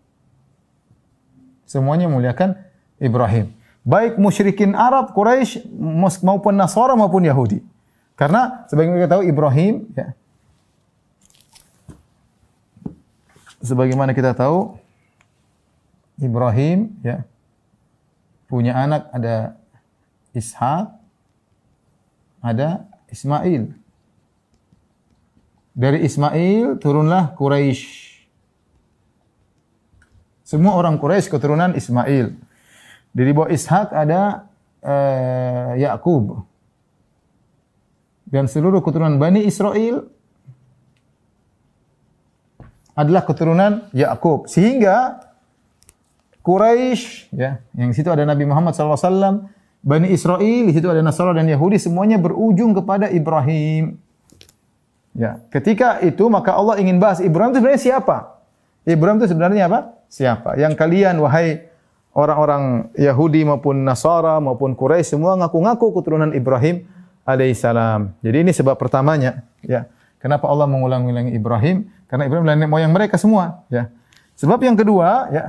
[1.66, 2.54] Semuanya memuliakan
[3.02, 3.50] Ibrahim.
[3.82, 5.66] Baik musyrikin Arab, Quraisy
[6.22, 7.62] maupun Nasara maupun Yahudi.
[8.14, 10.14] Karena sebagaimana kita tahu Ibrahim ya.
[13.60, 14.76] Sebagaimana kita tahu
[16.20, 17.24] Ibrahim ya
[18.48, 19.56] punya anak ada
[20.36, 20.92] Ishak,
[22.44, 23.72] ada Ismail.
[25.76, 28.16] Dari Ismail turunlah Quraisy.
[30.46, 32.32] Semua orang Quraisy keturunan Ismail.
[33.12, 34.48] Dari bawah Ishak ada
[34.84, 36.44] uh, Yakub.
[38.28, 40.08] Dan seluruh keturunan Bani Israel
[42.96, 44.48] adalah keturunan Yakub.
[44.48, 45.20] Sehingga
[46.40, 49.52] Quraisy ya, yang situ ada Nabi Muhammad SAW,
[49.84, 54.00] Bani Israel, di situ ada Nasara dan Yahudi, semuanya berujung kepada Ibrahim.
[55.14, 58.16] Ya, ketika itu maka Allah ingin bahas Ibrahim itu sebenarnya siapa?
[58.82, 59.80] Ibrahim itu sebenarnya apa?
[60.10, 60.58] Siapa?
[60.58, 61.66] Yang kalian wahai
[62.16, 66.86] orang-orang Yahudi maupun Nasara maupun Quraisy semua ngaku-ngaku keturunan Ibrahim
[67.26, 68.14] alaihissalam.
[68.22, 69.90] Jadi ini sebab pertamanya, ya.
[70.22, 71.86] Kenapa Allah mengulang-ulangi Ibrahim?
[72.06, 73.90] Karena Ibrahim adalah nenek moyang mereka semua, ya.
[74.38, 75.44] Sebab yang kedua, ya.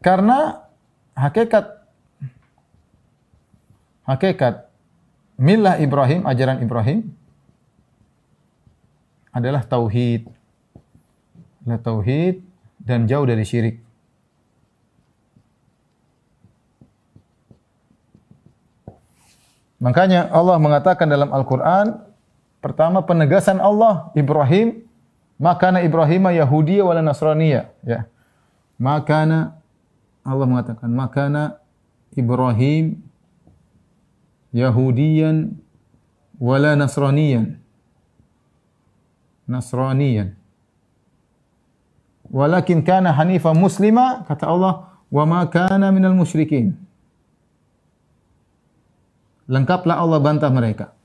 [0.00, 0.64] Karena
[1.18, 1.82] hakikat
[4.06, 4.70] hakikat
[5.36, 7.10] milah Ibrahim, ajaran Ibrahim
[9.34, 10.30] adalah tauhid
[11.66, 12.46] adalah tauhid
[12.78, 13.82] dan jauh dari syirik.
[19.82, 22.06] Makanya Allah mengatakan dalam Al-Qur'an
[22.66, 24.82] pertama penegasan Allah Ibrahim.
[25.38, 28.10] Makana Ibrahim Yahudi wala Nasraniyah ya.
[28.82, 29.54] Makana
[30.26, 31.62] Allah mengatakan makana
[32.18, 32.98] Ibrahim
[34.50, 35.54] Yahudiyan
[36.40, 37.60] wala Nasraniyan.
[39.46, 40.34] Nasraniyan.
[42.32, 46.74] Walakin kana hanifa muslima kata Allah wa ma kana minal musyrikin.
[49.46, 50.95] Lengkaplah Allah bantah mereka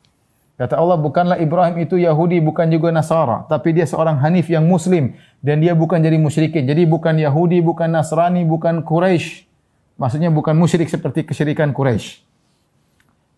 [0.61, 5.17] kata Allah bukanlah Ibrahim itu Yahudi bukan juga Nasara tapi dia seorang hanif yang muslim
[5.41, 9.49] dan dia bukan jadi musyrikin jadi bukan Yahudi bukan Nasrani bukan Quraisy
[9.97, 12.21] maksudnya bukan musyrik seperti kesyirikan Quraisy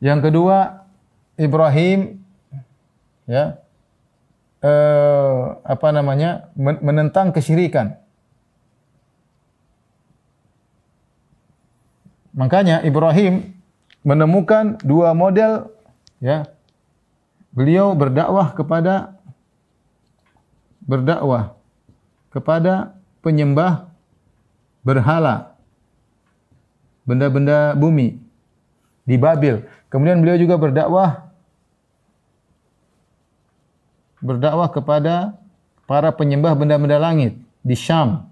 [0.04, 0.84] yang kedua
[1.40, 2.20] Ibrahim
[3.24, 3.64] ya
[4.64, 8.00] eh, apa namanya menentang kesyirikan.
[12.34, 13.54] Makanya Ibrahim
[14.02, 15.70] menemukan dua model
[16.24, 16.50] ya.
[17.54, 19.13] Beliau berdakwah kepada
[20.84, 21.56] berdakwah
[22.34, 23.88] kepada penyembah
[24.82, 25.54] berhala
[27.06, 28.20] benda-benda bumi
[29.06, 29.63] di Babil.
[29.88, 31.30] Kemudian beliau juga berdakwah
[34.24, 35.38] berdakwah kepada
[35.86, 38.26] para penyembah benda-benda langit di Syam.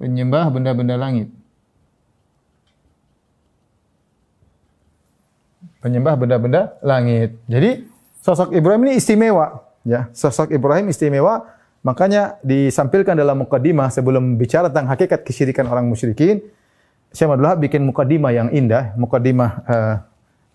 [0.00, 1.28] Penyembah benda-benda langit.
[5.84, 7.36] Penyembah benda-benda langit.
[7.44, 7.84] Jadi
[8.24, 10.08] sosok Ibrahim ini istimewa, ya.
[10.16, 11.44] Sosok Ibrahim istimewa,
[11.84, 16.40] makanya disampilkan dalam mukadimah sebelum bicara tentang hakikat kesyirikan orang musyrikin.
[17.12, 19.94] Syekh Abdullah bikin mukadimah yang indah, mukadimah uh,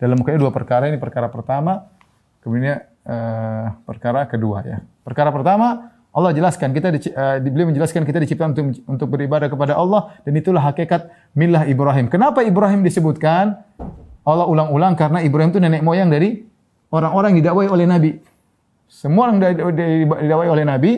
[0.02, 1.86] dalam mukadimah dua perkara ini perkara pertama,
[2.42, 4.82] kemudian uh, perkara kedua ya.
[5.06, 9.78] Perkara pertama Allah jelaskan kita di, uh, beliau menjelaskan kita diciptakan untuk untuk beribadah kepada
[9.78, 11.06] Allah dan itulah hakikat
[11.38, 12.10] milah Ibrahim.
[12.10, 13.62] Kenapa Ibrahim disebutkan?
[14.32, 16.46] Allah ulang-ulang karena Ibrahim itu nenek moyang dari
[16.94, 18.12] orang-orang didakwai oleh Nabi.
[18.89, 19.38] Semua orang
[20.18, 20.92] didakwai oleh Nabi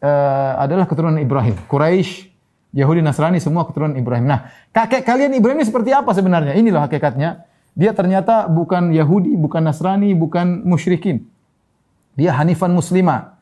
[0.00, 1.56] uh, adalah keturunan Ibrahim.
[1.68, 2.32] Quraisy,
[2.72, 4.24] Yahudi, Nasrani semua keturunan Ibrahim.
[4.24, 6.56] Nah, kakek kalian Ibrahim ini seperti apa sebenarnya?
[6.56, 7.44] Inilah hakikatnya.
[7.76, 11.28] Dia ternyata bukan Yahudi, bukan Nasrani, bukan musyrikin.
[12.18, 13.38] Dia hanifan muslimah.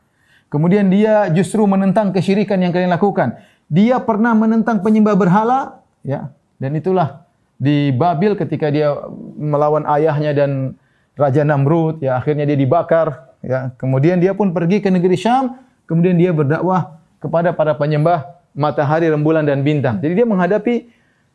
[0.49, 3.37] Kemudian dia justru menentang kesyirikan yang kalian lakukan.
[3.69, 6.33] Dia pernah menentang penyembah berhala, ya.
[6.57, 7.28] Dan itulah
[7.59, 8.95] di Babil ketika dia
[9.35, 10.79] melawan ayahnya dan
[11.19, 13.75] Raja Namrud, ya akhirnya dia dibakar, ya.
[13.75, 19.43] Kemudian dia pun pergi ke negeri Syam, kemudian dia berdakwah kepada para penyembah matahari, rembulan
[19.43, 19.99] dan bintang.
[19.99, 20.87] Jadi dia menghadapi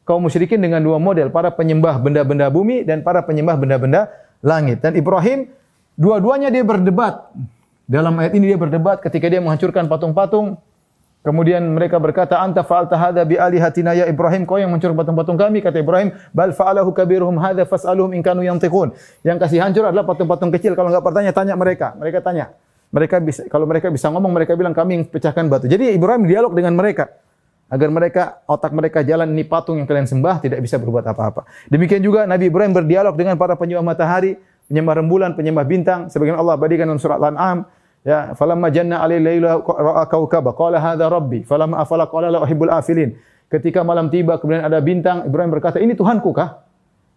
[0.09, 4.09] kaum musyrikin dengan dua model, para penyembah benda-benda bumi dan para penyembah benda-benda
[4.41, 4.81] langit.
[4.81, 5.53] Dan Ibrahim
[6.01, 7.29] dua-duanya dia berdebat.
[7.85, 10.57] Dalam ayat ini dia berdebat ketika dia menghancurkan patung-patung
[11.25, 15.65] Kemudian mereka berkata, "Anta fa'alta hadza bi alihatina ya Ibrahim." Kau yang mencuri patung-patung kami,
[15.65, 16.13] kata Ibrahim.
[16.37, 18.93] "Bal fa'alahu kabiruhum hadza fas'aluhum in kanu yantiqun."
[19.25, 20.77] Yang kasih hancur adalah patung-patung kecil.
[20.77, 21.97] Kalau enggak bertanya, tanya mereka.
[21.97, 22.53] Mereka tanya.
[22.93, 25.65] Mereka bisa kalau mereka bisa ngomong, mereka bilang kami yang pecahkan batu.
[25.65, 27.09] Jadi Ibrahim dialog dengan mereka
[27.73, 31.49] agar mereka otak mereka jalan ini patung yang kalian sembah tidak bisa berbuat apa-apa.
[31.73, 34.37] Demikian juga Nabi Ibrahim berdialog dengan para penyembah matahari,
[34.69, 37.65] penyembah rembulan, penyembah bintang sebagaimana Allah badikan dalam surat Al-An'am
[38.05, 42.69] Ya, falamma janna alai laila ra'a kaukaba qala hadha rabbi falamma afala qala la uhibbul
[42.69, 43.17] afilin.
[43.49, 46.69] Ketika malam tiba kemudian ada bintang, Ibrahim berkata, "Ini Tuhanku kah?"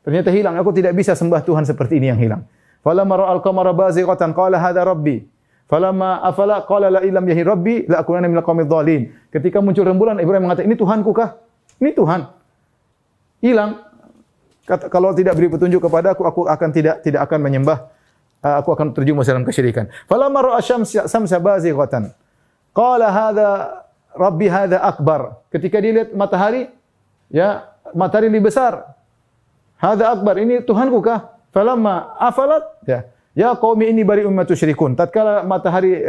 [0.08, 2.47] Ternyata hilang, aku tidak bisa sembah Tuhan seperti ini yang hilang.
[2.88, 5.28] Falamma ra'al qamara bazighatan qala hadha rabbi.
[5.67, 9.12] Falamma afala qala la ilam yahi rabbi la akunanna minal qawmidh dhalin.
[9.28, 11.36] Ketika muncul rembulan Ibrahim mengatakan, "Ini Tuhanku kah?"
[11.84, 12.32] Ini Tuhan.
[13.43, 13.84] Hilang.
[14.63, 17.97] Kata, kalau tidak beri petunjuk kepada aku, aku akan tidak tidak akan menyembah Ah,
[18.41, 19.89] aku akan terjumus dalam kesyirikan.
[20.06, 22.13] Falamma ra'a syamsa samsa bazighatan.
[22.73, 23.50] Qala hadza
[24.13, 25.41] rabbi hadza akbar.
[25.50, 26.69] Ketika dia lihat matahari,
[27.34, 28.97] ya, matahari lebih besar.
[29.78, 30.38] Hadza akbar.
[30.41, 31.38] Ini Tuhanku kah?
[31.54, 33.06] Falamma afalat, ya.
[33.38, 34.97] Ya qaumi ini bari ummatu syirikun.
[34.97, 36.02] Tatkala matahari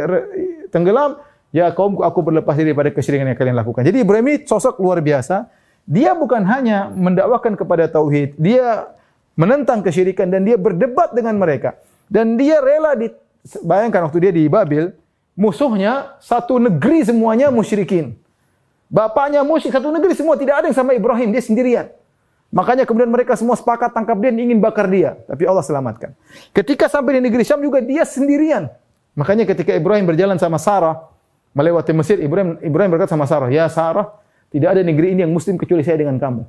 [0.73, 1.21] tenggelam,
[1.53, 3.85] ya kaumku aku berlepas diri pada kesyirikan yang kalian lakukan.
[3.85, 5.45] Jadi Ibrahim ini sosok luar biasa.
[5.85, 8.93] Dia bukan hanya mendakwakan kepada tauhid, dia
[9.37, 11.77] menentang kesyirikan dan dia berdebat dengan mereka.
[12.09, 13.13] Dan dia rela di
[13.61, 14.91] bayangkan waktu dia di Babil,
[15.37, 18.17] musuhnya satu negeri semuanya musyrikin.
[18.89, 21.93] Bapaknya musyrik satu negeri semua tidak ada yang sama Ibrahim, dia sendirian.
[22.49, 26.17] Makanya kemudian mereka semua sepakat tangkap dia dan ingin bakar dia, tapi Allah selamatkan.
[26.49, 28.73] Ketika sampai di negeri Syam juga dia sendirian.
[29.13, 31.05] Makanya ketika Ibrahim berjalan sama Sarah
[31.53, 34.17] melewati Mesir, Ibrahim Ibrahim berkata sama Sarah, "Ya Sarah,
[34.49, 36.41] tidak ada negeri ini yang muslim kecuali saya dengan kamu."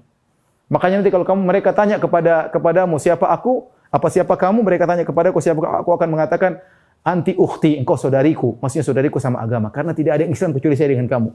[0.72, 4.62] Makanya nanti kalau kamu mereka tanya kepada kepadamu siapa aku, apa siapa kamu?
[4.62, 6.62] Mereka tanya kepadaku siapa aku akan mengatakan
[7.02, 8.56] anti ukhti, engkau saudariku.
[8.62, 9.68] Maksudnya saudariku sama agama.
[9.74, 11.30] Karena tidak ada yang Islam kecuali saya dengan kamu.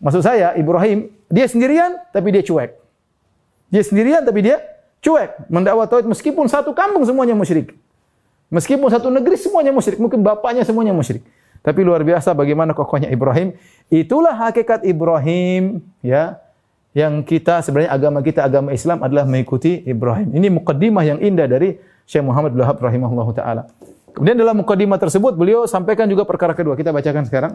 [0.00, 2.72] Maksud saya Ibrahim, dia sendirian tapi dia cuek.
[3.68, 4.56] Dia sendirian tapi dia
[5.04, 5.52] cuek.
[5.52, 7.76] Mendakwa tauhid meskipun satu kampung semuanya musyrik.
[8.50, 11.22] Meskipun satu negeri semuanya musyrik, mungkin bapaknya semuanya musyrik.
[11.60, 13.54] Tapi luar biasa bagaimana kokohnya Ibrahim.
[13.92, 16.40] Itulah hakikat Ibrahim, ya
[16.90, 20.34] yang kita sebenarnya agama kita agama Islam adalah mengikuti Ibrahim.
[20.34, 23.70] Ini mukaddimah yang indah dari Syekh Muhammad bin Wahab rahimahullahu taala.
[24.10, 26.74] Kemudian dalam mukaddimah tersebut beliau sampaikan juga perkara kedua.
[26.74, 27.52] Kita bacakan sekarang.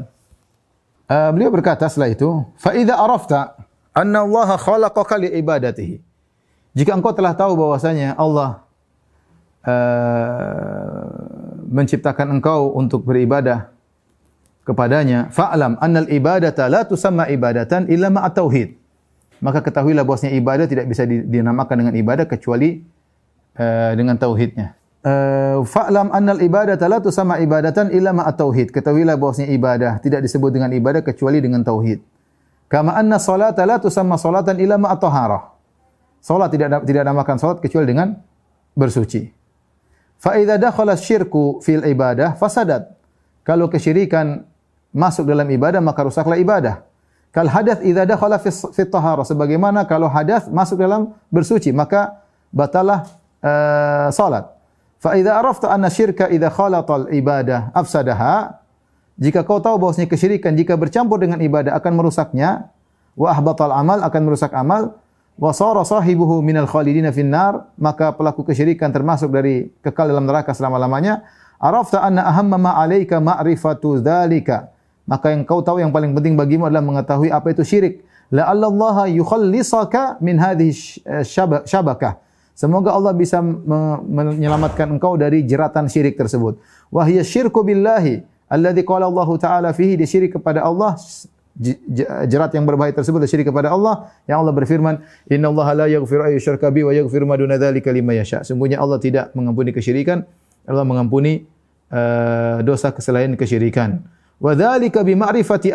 [1.05, 3.59] Uh, beliau berkata setelah itu, "Fa idza arafta
[3.91, 5.99] anna Allah khalaqaka li ibadatihi."
[6.75, 8.63] Jika engkau telah tahu bahwasanya Allah
[9.67, 11.11] uh,
[11.67, 13.67] menciptakan engkau untuk beribadah
[14.63, 18.84] kepadanya, fa'lam annal ibadata la tusamma ibadatan illa ma'a tauhid
[19.43, 22.83] maka ketahuilah bahwasanya ibadah tidak bisa dinamakan dengan ibadah kecuali
[23.59, 24.75] uh, dengan tauhidnya.
[25.05, 28.73] Uh, Fa'lam annal ibadah la sama ibadatan illa ma tauhid.
[28.73, 32.01] Ketahuilah bahwasanya ibadah tidak disebut dengan ibadah kecuali dengan tauhid.
[32.65, 35.53] Kama anna salata la tusamma salatan illa ma taharah.
[36.25, 38.17] Salat tidak tidak namakan salat kecuali dengan
[38.73, 39.29] bersuci.
[40.17, 42.97] Fa idza dakhala syirku fil ibadah fasadat.
[43.45, 44.41] Kalau kesyirikan
[44.89, 46.81] masuk dalam ibadah maka rusaklah ibadah.
[47.35, 53.03] Kal hadath idza dakhala fi fi tahara sebagaimana kalau hadas masuk dalam bersuci maka batalah
[53.43, 54.47] uh, salat.
[55.03, 58.63] Fa idza arafta anna syirka idza khalatal ibadah afsadaha
[59.19, 62.71] jika kau tahu bahwasanya kesyirikan jika bercampur dengan ibadah akan merusaknya
[63.19, 64.95] wa ahbatal amal akan merusak amal
[65.35, 71.27] wa sara sahibuhu minal khalidina finnar maka pelaku kesyirikan termasuk dari kekal dalam neraka selama-lamanya
[71.59, 74.71] arafta anna ahamma ma alayka ma'rifatu dzalika
[75.05, 78.01] maka yang kau tahu yang paling penting bagimu adalah mengetahui apa itu syirik.
[78.33, 81.05] La Allah yukhallisaka min hadhihi
[81.69, 82.17] syabakah.
[82.57, 86.57] Semoga Allah bisa menyelamatkan engkau dari jeratan syirik tersebut.
[86.89, 90.97] Wa hiya syirku billahi alladzi qala Allah taala fihi di syirik kepada Allah
[92.27, 94.99] jerat yang berbahaya tersebut syirik kepada Allah yang Allah berfirman
[95.31, 98.75] inna Allah la yaghfiru ay yushraka bi wa yaghfiru ma duna dzalika liman yasha sungguhnya
[98.75, 100.27] Allah tidak mengampuni kesyirikan
[100.67, 101.47] Allah mengampuni
[101.95, 104.03] uh, dosa keselain kesyirikan
[104.39, 105.71] Wa dzalika bi ma'rifati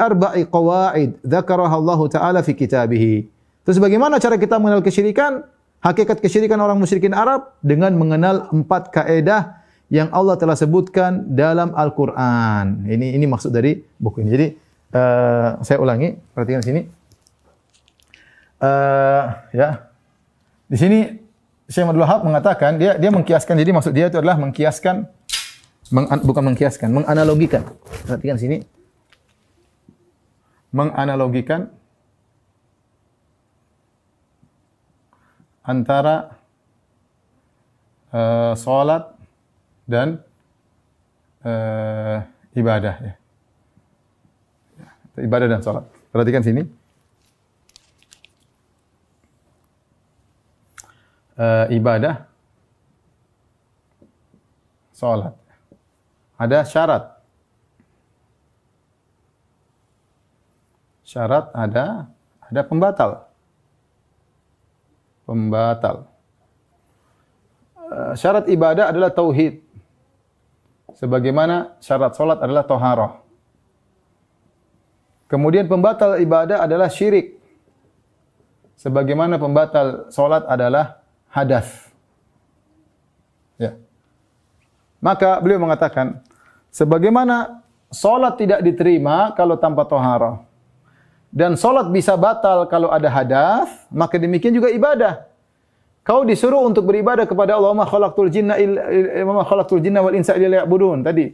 [0.49, 3.25] qawaid dzakaraha Allah taala kitabih.
[3.65, 5.45] Terus bagaimana cara kita mengenal kesyirikan?
[5.81, 12.85] Hakikat kesyirikan orang musyrikin Arab dengan mengenal empat kaedah yang Allah telah sebutkan dalam Al-Qur'an.
[12.85, 14.29] Ini ini maksud dari buku ini.
[14.29, 14.47] Jadi
[14.93, 16.85] uh, saya ulangi, perhatikan sini.
[18.61, 19.25] Uh,
[19.57, 19.89] ya.
[20.69, 20.99] Di sini
[21.71, 25.07] Syekh Abdul Wahab mengatakan dia dia mengkiaskan jadi maksud dia itu adalah mengkiaskan
[25.91, 27.67] Meng, bukan mengkiaskan, menganalogikan.
[28.07, 28.63] Perhatikan sini.
[30.71, 31.67] Menganalogikan
[35.67, 36.39] antara
[38.15, 38.55] uh,
[39.91, 40.23] dan
[41.43, 42.23] uh,
[42.55, 43.15] ibadah ya.
[45.19, 45.85] Ibadah dan salat.
[46.15, 46.63] Perhatikan sini.
[51.35, 52.31] Uh, ibadah
[54.95, 55.40] salat.
[56.41, 57.05] Ada syarat.
[61.05, 62.09] Syarat ada
[62.41, 63.29] ada pembatal.
[65.29, 66.09] Pembatal.
[67.77, 69.61] Uh, syarat ibadah adalah tauhid.
[70.97, 73.21] Sebagaimana syarat salat adalah toharoh.
[75.29, 77.37] Kemudian pembatal ibadah adalah syirik.
[78.81, 81.93] Sebagaimana pembatal salat adalah hadas.
[83.61, 83.77] Ya.
[85.05, 86.25] Maka beliau mengatakan,
[86.71, 90.43] sebagaimana solat tidak diterima kalau tanpa tohara,
[91.31, 95.27] dan solat bisa batal kalau ada hadas, maka demikian juga ibadah.
[96.01, 98.57] Kau disuruh untuk beribadah kepada Allah, ma khalaqtul jinna
[99.23, 101.05] ma khalaqtul jinna wal insa illa liya'budun.
[101.05, 101.31] Tadi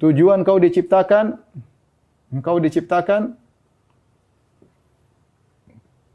[0.00, 1.36] tujuan kau diciptakan
[2.32, 3.36] engkau diciptakan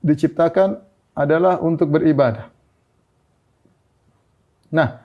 [0.02, 0.82] diciptakan
[1.14, 2.50] adalah untuk beribadah.
[4.72, 5.04] Nah,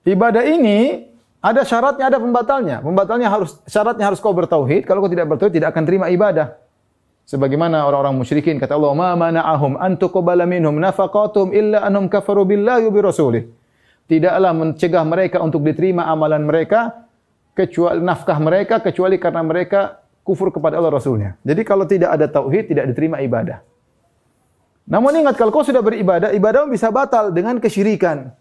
[0.00, 1.09] Ibadah ini
[1.40, 2.76] ada syaratnya, ada pembatalnya.
[2.84, 4.84] Pembatalnya harus syaratnya harus kau bertauhid.
[4.84, 6.52] Kalau kau tidak bertauhid tidak akan terima ibadah.
[7.24, 12.84] Sebagaimana orang-orang musyrikin kata Allah, "Ma mana'ahum an tuqbala minhum nafaqatum illa annahum kafaru billahi
[12.84, 13.48] wa rasulih."
[14.10, 17.06] Tidaklah mencegah mereka untuk diterima amalan mereka
[17.54, 21.38] kecuali nafkah mereka kecuali karena mereka kufur kepada Allah Rasulnya.
[21.46, 23.62] Jadi kalau tidak ada tauhid tidak diterima ibadah.
[24.90, 28.34] Namun ingat kalau kau sudah beribadah, ibadahmu bisa batal dengan kesyirikan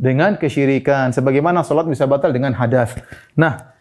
[0.00, 1.12] dengan kesyirikan.
[1.12, 2.96] Sebagaimana salat bisa batal dengan hadas.
[3.36, 3.76] Nah,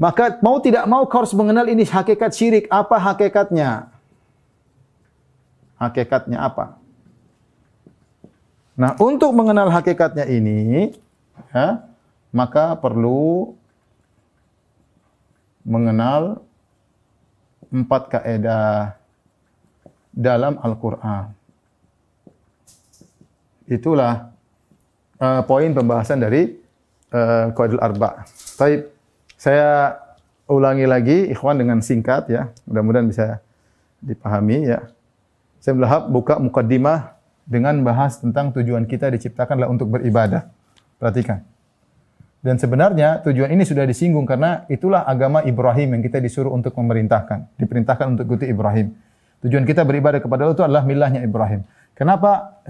[0.00, 2.64] maka mau tidak mau kau harus mengenal ini hakikat syirik.
[2.72, 3.92] Apa hakikatnya?
[5.76, 6.80] Hakikatnya apa?
[8.76, 10.92] Nah, untuk mengenal hakikatnya ini,
[11.52, 11.84] ya,
[12.32, 13.56] maka perlu
[15.64, 16.40] mengenal
[17.72, 18.96] empat kaidah
[20.12, 21.32] dalam Al-Quran.
[23.64, 24.35] Itulah
[25.20, 26.56] uh, poin pembahasan dari
[27.12, 28.24] uh, Qaidul Arba.
[28.56, 28.90] Baik,
[29.36, 30.00] saya
[30.48, 32.52] ulangi lagi ikhwan dengan singkat ya.
[32.68, 33.40] Mudah-mudahan bisa
[34.00, 34.86] dipahami ya.
[35.60, 40.46] Saya berharap buka mukaddimah dengan bahas tentang tujuan kita diciptakanlah untuk beribadah.
[40.96, 41.42] Perhatikan.
[42.46, 47.58] Dan sebenarnya tujuan ini sudah disinggung karena itulah agama Ibrahim yang kita disuruh untuk memerintahkan,
[47.58, 48.94] diperintahkan untuk ikuti Ibrahim.
[49.42, 51.66] Tujuan kita beribadah kepada Allah itu adalah milahnya Ibrahim.
[51.98, 52.62] Kenapa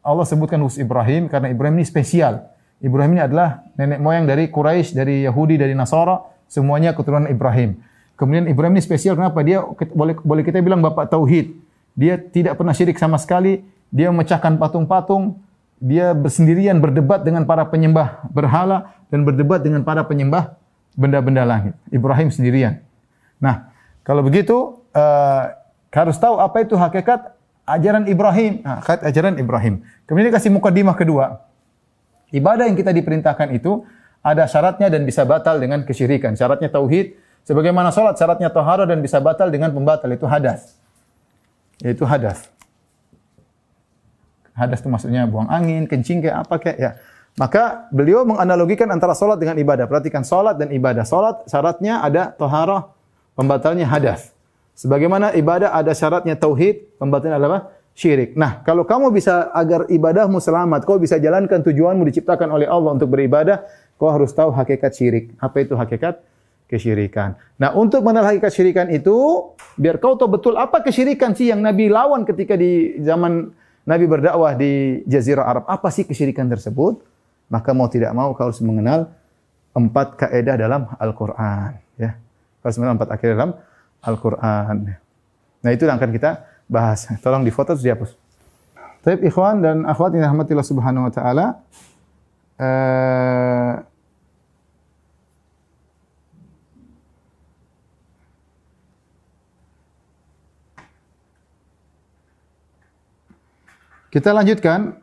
[0.00, 2.48] Allah sebutkan khusus Ibrahim karena Ibrahim ini spesial.
[2.80, 6.16] Ibrahim ini adalah nenek moyang dari Quraisy, dari Yahudi, dari Nasara,
[6.48, 7.76] semuanya keturunan Ibrahim.
[8.16, 9.44] Kemudian Ibrahim ini spesial kenapa?
[9.44, 9.60] Dia
[9.92, 11.52] boleh boleh kita bilang bapak tauhid.
[11.92, 13.60] Dia tidak pernah syirik sama sekali.
[13.92, 15.36] Dia memecahkan patung-patung.
[15.80, 20.56] Dia bersendirian berdebat dengan para penyembah berhala dan berdebat dengan para penyembah
[20.92, 21.72] benda-benda langit.
[21.88, 22.84] Ibrahim sendirian.
[23.40, 23.72] Nah,
[24.04, 25.42] kalau begitu uh,
[25.88, 27.32] harus tahu apa itu hakikat
[27.76, 28.62] ajaran Ibrahim.
[28.66, 29.86] Nah, ajaran Ibrahim.
[30.04, 31.46] Kemudian dikasih mukadimah kedua.
[32.30, 33.82] Ibadah yang kita diperintahkan itu
[34.22, 36.36] ada syaratnya dan bisa batal dengan kesyirikan.
[36.38, 37.16] Syaratnya tauhid,
[37.46, 40.78] sebagaimana salat syaratnya tahara dan bisa batal dengan pembatal itu hadas.
[41.82, 42.46] Yaitu hadas.
[44.54, 46.90] Hadas itu maksudnya buang angin, kencing kayak apa kayak ya.
[47.38, 49.88] Maka beliau menganalogikan antara salat dengan ibadah.
[49.88, 51.06] Perhatikan salat dan ibadah.
[51.08, 52.92] Salat syaratnya ada tahara,
[53.32, 54.34] pembatalnya hadas.
[54.80, 58.32] Sebagaimana ibadah ada syaratnya tauhid, pembatalnya adalah syirik.
[58.32, 63.12] Nah, kalau kamu bisa agar ibadahmu selamat, kau bisa jalankan tujuanmu diciptakan oleh Allah untuk
[63.12, 63.60] beribadah,
[64.00, 65.36] kau harus tahu hakikat syirik.
[65.36, 66.24] Apa itu hakikat?
[66.64, 67.36] Kesyirikan.
[67.60, 71.92] Nah, untuk mengenal hakikat syirikan itu, biar kau tahu betul apa kesyirikan sih yang Nabi
[71.92, 73.52] lawan ketika di zaman
[73.84, 75.64] Nabi berdakwah di Jazirah Arab.
[75.68, 77.04] Apa sih kesyirikan tersebut?
[77.52, 79.12] Maka mau tidak mau kau harus mengenal
[79.76, 81.74] empat kaidah dalam Al-Quran.
[82.00, 82.16] Ya.
[82.62, 83.52] Kau harus mengenal empat kaidah dalam
[84.00, 84.96] Al-Quran.
[85.60, 87.08] Nah itu yang akan kita bahas.
[87.20, 88.16] Tolong di foto dihapus.
[89.00, 91.46] Tapi ikhwan dan akhwat yang rahmatillah subhanahu wa ta'ala.
[92.60, 93.72] Uh,
[104.12, 105.00] kita lanjutkan.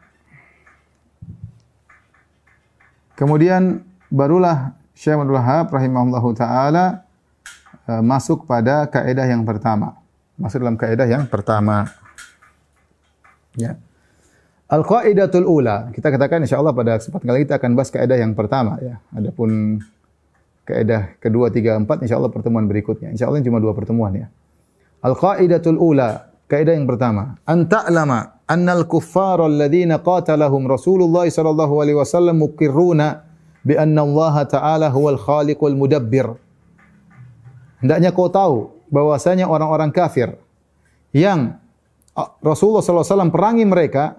[3.18, 3.82] Kemudian
[4.14, 7.07] barulah Syekh Abdul Wahab rahimahullahu taala Eh,
[7.88, 9.96] masuk pada kaidah yang pertama.
[10.36, 11.88] Masuk dalam kaidah yang pertama.
[13.58, 13.80] Ya.
[14.68, 15.90] Al-qaidatul ula.
[15.96, 19.00] Kita katakan insyaallah pada kesempatan kali kita akan bahas kaidah yang pertama ya.
[19.16, 19.80] Adapun
[20.68, 23.16] kaidah kedua, tiga, empat insyaallah pertemuan berikutnya.
[23.16, 24.28] Insyaallah cuma dua pertemuan ya.
[25.02, 26.28] Al-qaidatul ula.
[26.48, 33.20] Kaidah yang pertama, an ta'lama anna al-kuffara alladhina qatalahum Rasulullah sallallahu alaihi wasallam muqirruna
[33.68, 36.47] bi anna Allah ta'ala huwal khaliqul mudabbir.
[37.78, 40.38] Hendaknya kau tahu bahwasanya orang-orang kafir
[41.14, 41.62] yang
[42.18, 44.18] ah, Rasulullah SAW perangi mereka,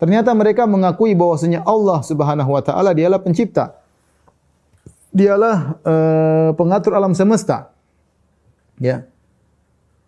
[0.00, 3.78] ternyata mereka mengakui bahwasanya Allah Subhanahu wa taala dialah pencipta.
[5.12, 7.68] Dialah uh, pengatur alam semesta.
[8.80, 9.04] Ya.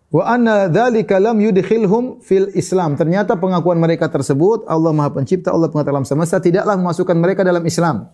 [0.09, 2.97] Wa anna dzalika lam yudkhilhum fil Islam.
[2.97, 7.61] Ternyata pengakuan mereka tersebut Allah Maha Pencipta, Allah pengatur alam semesta tidaklah memasukkan mereka dalam
[7.69, 8.09] Islam.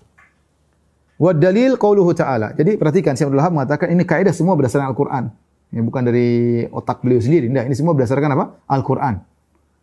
[1.21, 2.57] Wa dalil qauluhu ta'ala.
[2.57, 5.29] Jadi perhatikan Syekh Abdul mengatakan ini kaidah semua berdasarkan Al-Qur'an.
[5.69, 7.45] Ini bukan dari otak beliau sendiri.
[7.45, 8.45] Tidak, ini semua berdasarkan apa?
[8.65, 9.21] Al-Qur'an.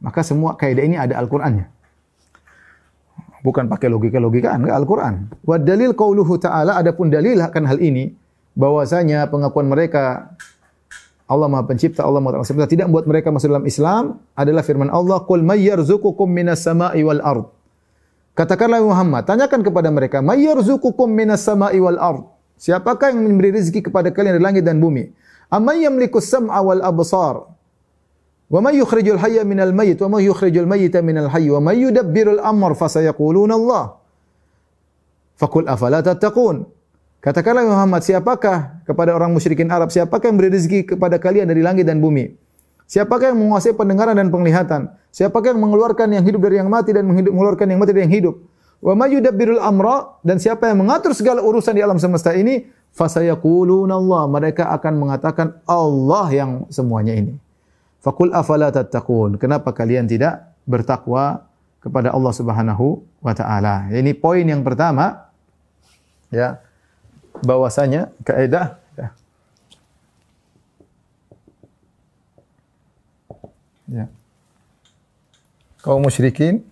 [0.03, 1.71] Maka semua kaidah ini ada Al-Qur'annya.
[3.39, 5.31] Bukan pakai logika-logikaan, enggak Al-Qur'an.
[5.47, 8.11] Wa dalil qauluhu ta'ala adapun dalil akan hal ini
[8.59, 10.35] bahwasanya pengakuan mereka
[11.31, 15.23] Allah Maha Pencipta, Allah Maha Pencipta tidak membuat mereka masuk dalam Islam adalah firman Allah,
[15.23, 17.47] "Qul may yarzuqukum minas sama'i wal ard."
[18.39, 22.23] Katakanlah Muhammad, tanyakan kepada mereka, "May yarzuqukum minas sama'i wal ard?"
[22.55, 25.11] Siapakah yang memberi rezeki kepada kalian dari langit dan bumi?
[25.51, 27.51] Amman yamliku sam'a wal absar?
[28.47, 32.39] Wa may yukhrijul hayya minal mayyit wa may yukhrijul mayyita minal hayy wa may yudabbirul
[32.39, 33.85] amr fasayaquluna Allah.
[35.35, 36.67] Fakul afala tattaqun.
[37.19, 41.91] Katakanlah Muhammad, siapakah kepada orang musyrikin Arab, siapakah yang beri rezeki kepada kalian dari langit
[41.91, 42.39] dan bumi?
[42.89, 44.89] Siapakah yang menguasai pendengaran dan penglihatan?
[45.13, 48.35] Siapakah yang mengeluarkan yang hidup dari yang mati dan mengeluarkan yang mati dari yang hidup?
[48.81, 52.65] Wa may yudabbirul amra dan siapa yang mengatur segala urusan di alam semesta ini?
[52.97, 54.23] Fasayaquluna Allah.
[54.33, 57.37] Mereka akan mengatakan Allah yang semuanya ini.
[58.01, 59.37] Fakul afala tattaqun.
[59.37, 61.45] Kenapa kalian tidak bertakwa
[61.85, 63.93] kepada Allah Subhanahu wa taala?
[63.93, 65.29] Ini poin yang pertama
[66.33, 66.63] ya.
[67.45, 68.81] Bahwasanya kaidah
[73.89, 74.07] ya.
[75.83, 76.63] Kaum musyrikin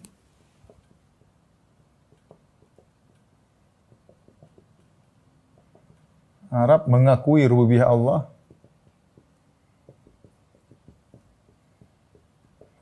[6.53, 8.31] Arab mengakui rububiyah Allah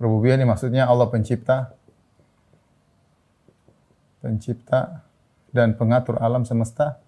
[0.04, 1.72] Rububiyah ini maksudnya Allah pencipta,
[4.20, 5.06] pencipta
[5.48, 7.00] dan pengatur alam semesta.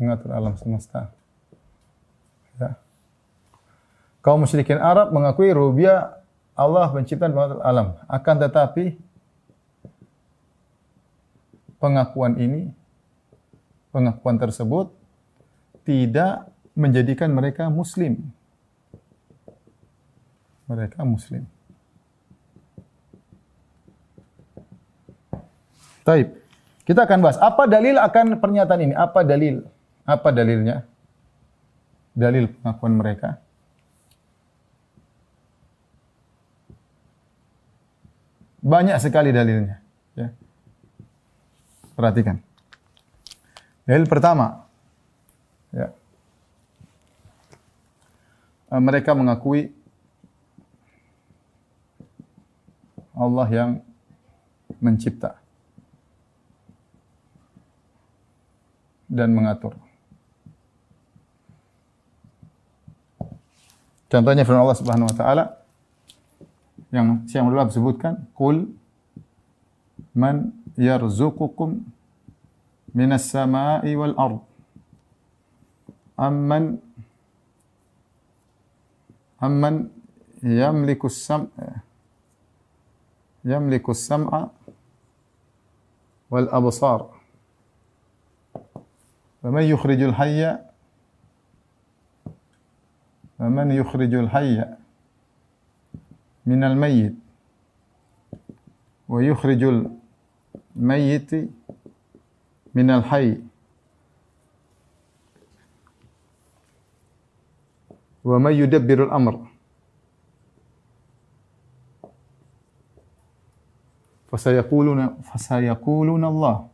[0.00, 1.12] Mengatur alam semesta.
[2.56, 2.80] Ya.
[4.24, 6.20] Kaum musyrikin Arab mengakui rububiyah
[6.56, 8.00] Allah pencipta dan pengatur alam.
[8.08, 8.96] Akan tetapi
[11.80, 12.72] pengakuan ini,
[13.92, 14.92] pengakuan tersebut
[15.88, 18.20] tidak menjadikan mereka muslim.
[20.68, 21.48] Mereka muslim.
[26.04, 26.40] Taib.
[26.84, 28.94] Kita akan bahas apa dalil akan pernyataan ini?
[28.94, 29.64] Apa dalil?
[30.06, 30.84] Apa dalilnya?
[32.16, 33.38] Dalil pengakuan mereka.
[38.60, 39.80] Banyak sekali dalilnya.
[40.12, 40.28] Ya.
[41.96, 42.40] Perhatikan.
[43.88, 44.70] Dalil pertama,
[45.70, 45.94] Ya.
[48.70, 49.70] Eh, mereka mengakui
[53.14, 53.70] Allah yang
[54.82, 55.38] mencipta
[59.10, 59.74] dan mengatur.
[64.10, 65.44] Contohnya firman Allah Subhanahu wa taala
[66.90, 68.74] yang Syekh Abdullah sebutkan, "Qul
[70.10, 71.86] man yarzuqukum
[72.90, 74.42] minas sama'i wal ard."
[76.20, 76.76] amman
[79.40, 79.88] amman
[80.44, 81.48] yamliku sam
[83.44, 84.52] yamliku sam'a
[86.28, 87.08] wal absar
[89.40, 90.42] ومن يخرج الحي
[93.40, 94.64] فمن يخرج الحي
[96.46, 97.14] من الميت
[99.08, 99.62] ويخرج
[100.76, 101.34] الميت
[102.74, 103.40] من الحي
[108.24, 109.46] ومن يدبر الأمر.
[114.32, 116.69] فسيقولون فسيقولون الله.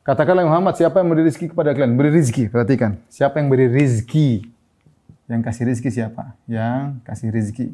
[0.00, 1.92] Katakanlah Muhammad, siapa yang beri rezeki kepada kalian?
[1.92, 2.96] Beri rezeki, perhatikan.
[3.12, 4.48] Siapa yang beri rezeki?
[5.28, 6.22] Yang kasih rezeki siapa?
[6.48, 7.66] Yang kasih rezeki.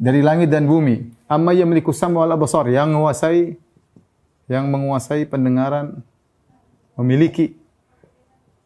[0.00, 1.12] Dari langit dan bumi.
[1.28, 2.32] Amma yamliku sam'a wal
[2.72, 3.60] yang menguasai
[4.48, 6.00] yang menguasai pendengaran,
[6.96, 7.52] memiliki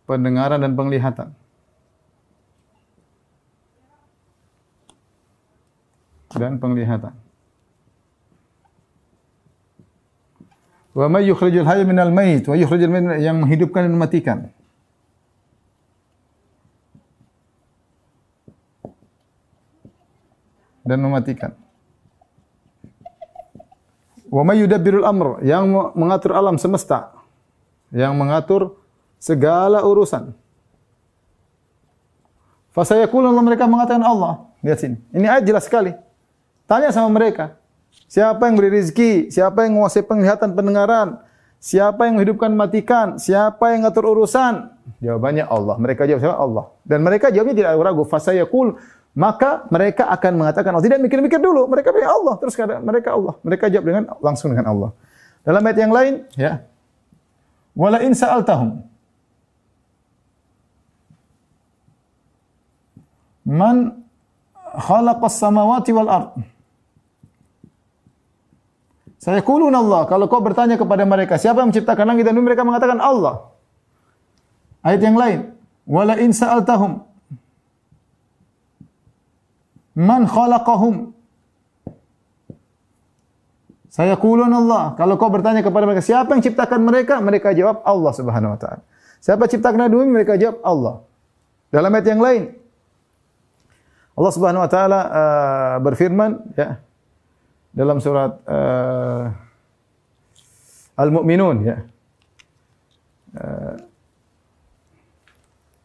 [0.07, 1.29] pendengaran dan penglihatan.
[6.33, 7.13] Dan penglihatan.
[10.93, 14.39] Wa may yukhrijul hayya minal mayit wa yukhrijul mayit yang menghidupkan dan mematikan.
[20.83, 21.55] dan mematikan.
[24.33, 27.13] Wa may yudabbirul amr, yang mengatur alam semesta,
[27.93, 28.81] yang mengatur
[29.21, 30.35] segala urusan.
[32.73, 34.49] Fasayaqulun mereka mengatakan Allah.
[34.65, 34.97] Lihat sini.
[35.13, 35.93] Ini ayat jelas sekali.
[36.65, 37.61] Tanya sama mereka.
[38.13, 39.33] Siapa yang beri rezeki?
[39.33, 41.21] Siapa yang menguasai penglihatan pendengaran?
[41.63, 43.17] Siapa yang menghidupkan matikan?
[43.17, 44.69] Siapa yang ngatur urusan?
[45.01, 45.75] Jawabannya Allah.
[45.81, 46.37] Mereka jawab siapa?
[46.37, 46.65] Allah.
[46.85, 48.03] Dan mereka jawabnya tidak ragu.
[48.05, 48.77] Fasayaqul
[49.13, 50.85] maka mereka akan mengatakan Allah.
[50.89, 51.69] Tidak mikir-mikir dulu.
[51.69, 52.35] Mereka bilang Allah.
[52.41, 53.35] Terus kata mereka Allah.
[53.45, 54.91] Mereka jawab dengan langsung dengan Allah.
[55.43, 56.63] Dalam ayat yang lain, ya.
[57.73, 58.85] Wala in sa'altahum
[63.49, 64.07] Man
[64.77, 66.31] khalaqas samawati wal ard.
[69.23, 70.03] Saya kulun Allah.
[70.11, 72.51] Kalau kau bertanya kepada mereka, siapa yang menciptakan langit dan bumi?
[72.51, 73.55] Mereka mengatakan Allah.
[74.83, 75.55] Ayat yang lain.
[75.87, 77.07] Wala in sa'altahum.
[79.95, 81.15] Man khalaqahum.
[83.87, 84.99] Saya kulun Allah.
[84.99, 87.23] Kalau kau bertanya kepada mereka, siapa yang ciptakan mereka?
[87.23, 88.83] Mereka jawab Allah subhanahu wa ta'ala.
[89.23, 90.19] Siapa ciptakan bumi?
[90.19, 90.95] Mereka jawab Allah.
[91.71, 92.43] Dalam ayat yang lain,
[94.13, 96.77] Allah Subhanahu wa taala uh, berfirman ya
[97.73, 99.33] dalam surat uh,
[100.97, 101.77] Al-Mu'minun ya.
[103.33, 103.77] Uh,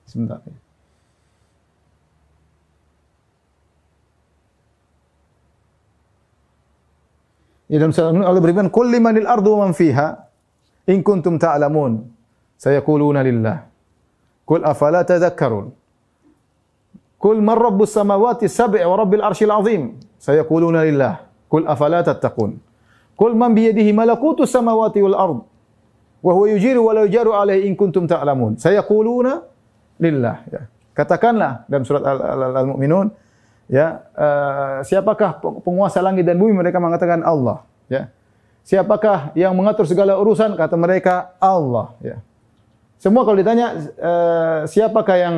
[0.03, 0.55] sebentar ya.
[7.67, 10.27] Ya dalam surat Allah berfirman, "Qul limanil ardu wa man fiha
[10.87, 12.07] in kuntum ta'lamun."
[12.57, 13.67] Sayaquluna lillah.
[14.47, 15.75] Qul afala tadhakkarun?
[17.19, 19.83] Kul man rabbus samawati sab'i wa rabbil arsyil azim.
[20.17, 21.26] Sayaquluna lillah.
[21.47, 22.59] Kul afala tattaqun.
[23.17, 25.39] Kul man biyadihi malakutu samawati wal ard.
[26.21, 28.59] Wa huwa yujiru wa la yujaru alaihi in kuntum ta'lamun.
[28.59, 29.41] Sayaquluna
[29.97, 30.35] lillah.
[30.51, 30.61] Ya.
[30.97, 33.13] Katakanlah dalam surat Al-Mu'minun,
[33.69, 36.57] ya, uh, siapakah penguasa langit dan bumi?
[36.57, 38.09] Mereka mengatakan Allah, ya.
[38.65, 40.57] Siapakah yang mengatur segala urusan?
[40.57, 42.17] Kata mereka Allah, ya.
[42.97, 45.35] Semua kalau ditanya uh, siapakah yang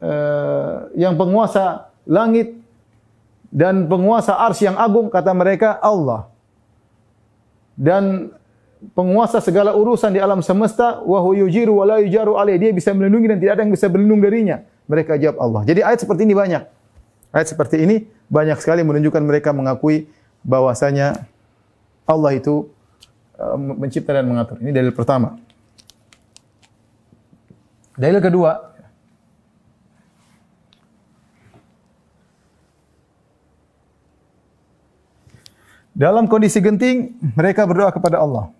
[0.00, 2.56] uh, yang penguasa langit
[3.56, 6.28] dan penguasa arsy yang agung kata mereka Allah.
[7.72, 8.28] Dan
[8.92, 12.60] penguasa segala urusan di alam semesta wa yujiru wa la yujaru alaih.
[12.60, 14.60] Dia bisa melindungi dan tidak ada yang bisa berlindung darinya.
[14.84, 15.60] Mereka jawab Allah.
[15.64, 16.62] Jadi ayat seperti ini banyak.
[17.32, 20.12] Ayat seperti ini banyak sekali menunjukkan mereka mengakui
[20.44, 21.24] bahwasanya
[22.04, 22.68] Allah itu
[23.40, 24.60] uh, mencipta dan mengatur.
[24.60, 25.40] Ini dalil pertama.
[27.96, 28.75] Dalil kedua,
[35.96, 38.52] Dalam kondisi genting, mereka berdoa kepada Allah.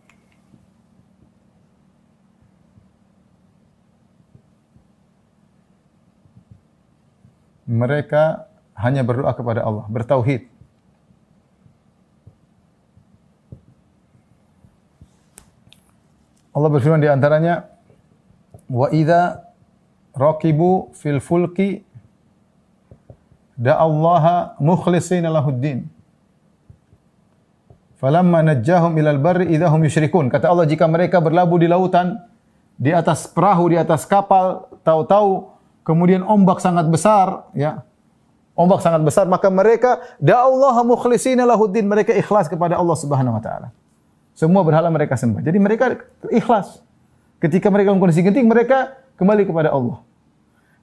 [7.68, 8.48] Mereka
[8.80, 10.48] hanya berdoa kepada Allah, bertauhid.
[16.56, 17.68] Allah berfirman di antaranya,
[18.64, 19.44] "Wa idza
[20.16, 21.84] raqibu fil fulki
[23.60, 25.95] da'allaha mukhlishina lahuddin."
[28.06, 30.30] Falamma najjahum ilal barri idahum yusyrikun.
[30.30, 32.22] Kata Allah jika mereka berlabuh di lautan
[32.78, 35.50] di atas perahu di atas kapal tahu-tahu
[35.82, 37.82] kemudian ombak sangat besar ya.
[38.54, 43.74] Ombak sangat besar maka mereka da'allaha mukhlishina lahuddin mereka ikhlas kepada Allah Subhanahu wa taala.
[44.38, 45.42] Semua berhala mereka sembah.
[45.42, 45.98] Jadi mereka
[46.30, 46.78] ikhlas.
[47.42, 49.98] Ketika mereka dalam kondisi genting mereka kembali kepada Allah.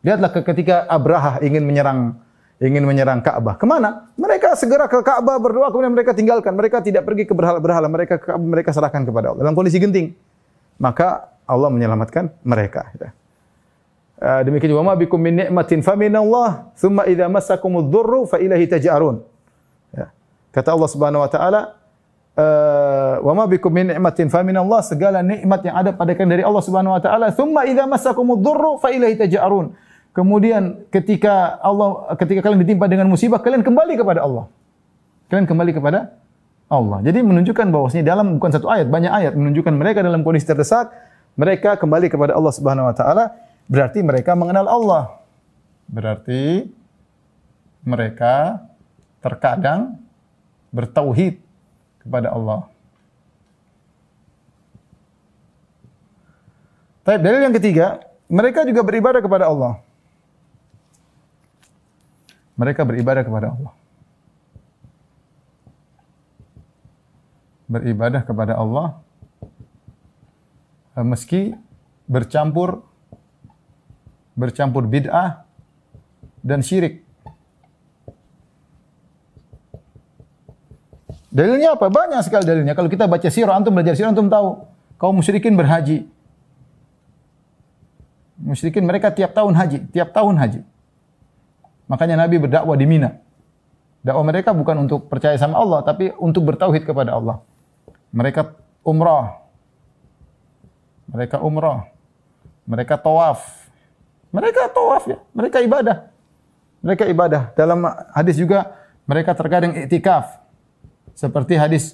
[0.03, 2.19] Lihatlah ketika Abraha ingin menyerang
[2.63, 3.59] ingin menyerang Ka'bah.
[3.59, 4.07] Ke mana?
[4.15, 6.55] Mereka segera ke Ka'bah berdoa, kemudian mereka tinggalkan.
[6.55, 7.91] Mereka tidak pergi ke berhala-berhala.
[7.91, 9.43] Mereka mereka serahkan kepada Allah.
[9.43, 10.15] Dalam kondisi genting.
[10.79, 12.89] Maka Allah menyelamatkan mereka.
[12.95, 13.11] Ya.
[14.23, 18.71] Uh, demikian juga ma bikum min ni'matin fa Allah, thumma idza massakumudz dzurru fa ilaihi
[18.71, 19.19] taj'arun.
[20.53, 21.61] Kata Allah Subhanahu wa taala,
[23.19, 26.63] wa ma bikum min ni'matin fa Allah, segala nikmat yang ada pada kalian dari Allah
[26.63, 29.75] Subhanahu wa taala, thumma idza massakumudz dzurru fa ilaihi taj'arun.
[30.13, 34.45] Kemudian ketika Allah ketika kalian ditimpa dengan musibah, kalian kembali kepada Allah.
[35.25, 36.13] Kalian kembali kepada
[36.69, 37.01] Allah.
[37.01, 40.93] Jadi menunjukkan bahwasanya dalam bukan satu ayat, banyak ayat menunjukkan mereka dalam kondisi terdesak,
[41.33, 43.33] mereka kembali kepada Allah Subhanahu wa taala,
[43.65, 45.03] berarti mereka mengenal Allah.
[45.89, 46.69] Berarti
[47.81, 48.63] mereka
[49.19, 49.97] terkadang
[50.69, 51.41] bertauhid
[52.05, 52.69] kepada Allah.
[57.03, 57.99] Tapi dalil yang ketiga,
[58.31, 59.83] mereka juga beribadah kepada Allah.
[62.53, 63.73] Mereka beribadah kepada Allah.
[67.65, 68.87] Beribadah kepada Allah
[70.97, 71.57] eh, meski
[72.05, 72.85] bercampur
[74.33, 75.45] bercampur bid'ah
[76.41, 77.05] dan syirik.
[81.33, 81.89] Dalilnya apa?
[81.89, 82.77] Banyak sekali dalilnya.
[82.77, 84.69] Kalau kita baca sirah, antum belajar sirah, antum tahu
[85.01, 86.05] kaum musyrikin berhaji.
[88.37, 90.61] Musyrikin mereka tiap tahun haji, tiap tahun haji.
[91.87, 93.19] Makanya Nabi berdakwah di Mina.
[94.03, 97.39] Dakwah mereka bukan untuk percaya sama Allah, tapi untuk bertauhid kepada Allah.
[98.11, 99.39] Mereka umrah.
[101.07, 101.87] Mereka umrah.
[102.67, 103.63] Mereka tawaf.
[104.33, 106.09] Mereka tawaf ya, mereka ibadah.
[106.81, 107.53] Mereka ibadah.
[107.53, 107.85] Dalam
[108.17, 108.73] hadis juga
[109.05, 110.41] mereka terkadang iktikaf.
[111.13, 111.93] Seperti hadis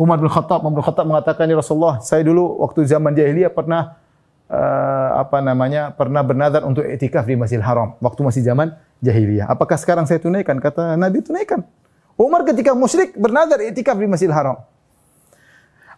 [0.00, 4.00] Umar bin Khattab, Umar bin Khattab mengatakan ya Rasulullah, saya dulu waktu zaman jahiliyah pernah
[4.50, 5.94] uh, apa namanya?
[5.94, 8.74] pernah bernazar untuk iktikaf di Masjidil Haram waktu masih zaman
[9.04, 9.46] jahiliyah.
[9.48, 10.58] Apakah sekarang saya tunaikan?
[10.58, 11.62] Kata Nabi tunaikan.
[12.18, 14.58] Umar ketika musyrik bernazar iktikaf di Masjidil Haram.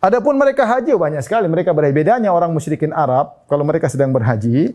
[0.00, 1.92] Adapun mereka haji banyak sekali mereka berhaji.
[1.92, 4.72] Bedanya orang musyrikin Arab kalau mereka sedang berhaji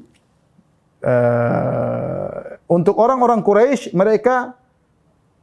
[1.02, 4.54] uh, untuk orang-orang Quraisy mereka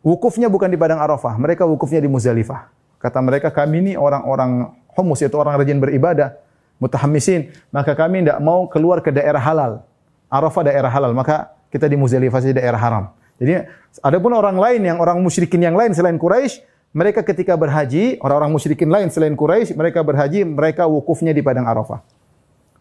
[0.03, 2.71] wukufnya bukan di padang Arafah, mereka wukufnya di Muzdalifah.
[2.99, 6.39] Kata mereka kami ini orang-orang humus yaitu orang rajin beribadah,
[6.83, 9.87] mutahamisin, maka kami tidak mau keluar ke daerah halal.
[10.27, 13.05] Arafah daerah halal, maka kita di Muzdalifah saja daerah haram.
[13.39, 13.63] Jadi
[14.03, 18.93] adapun orang lain yang orang musyrikin yang lain selain Quraisy mereka ketika berhaji, orang-orang musyrikin
[18.93, 22.05] lain selain Quraisy, mereka berhaji, mereka wukufnya di padang Arafah.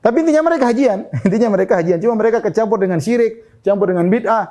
[0.04, 1.98] Tapi intinya mereka hajian, intinya mereka hajian.
[2.04, 4.46] Cuma mereka kecampur dengan syirik, campur dengan bid'ah.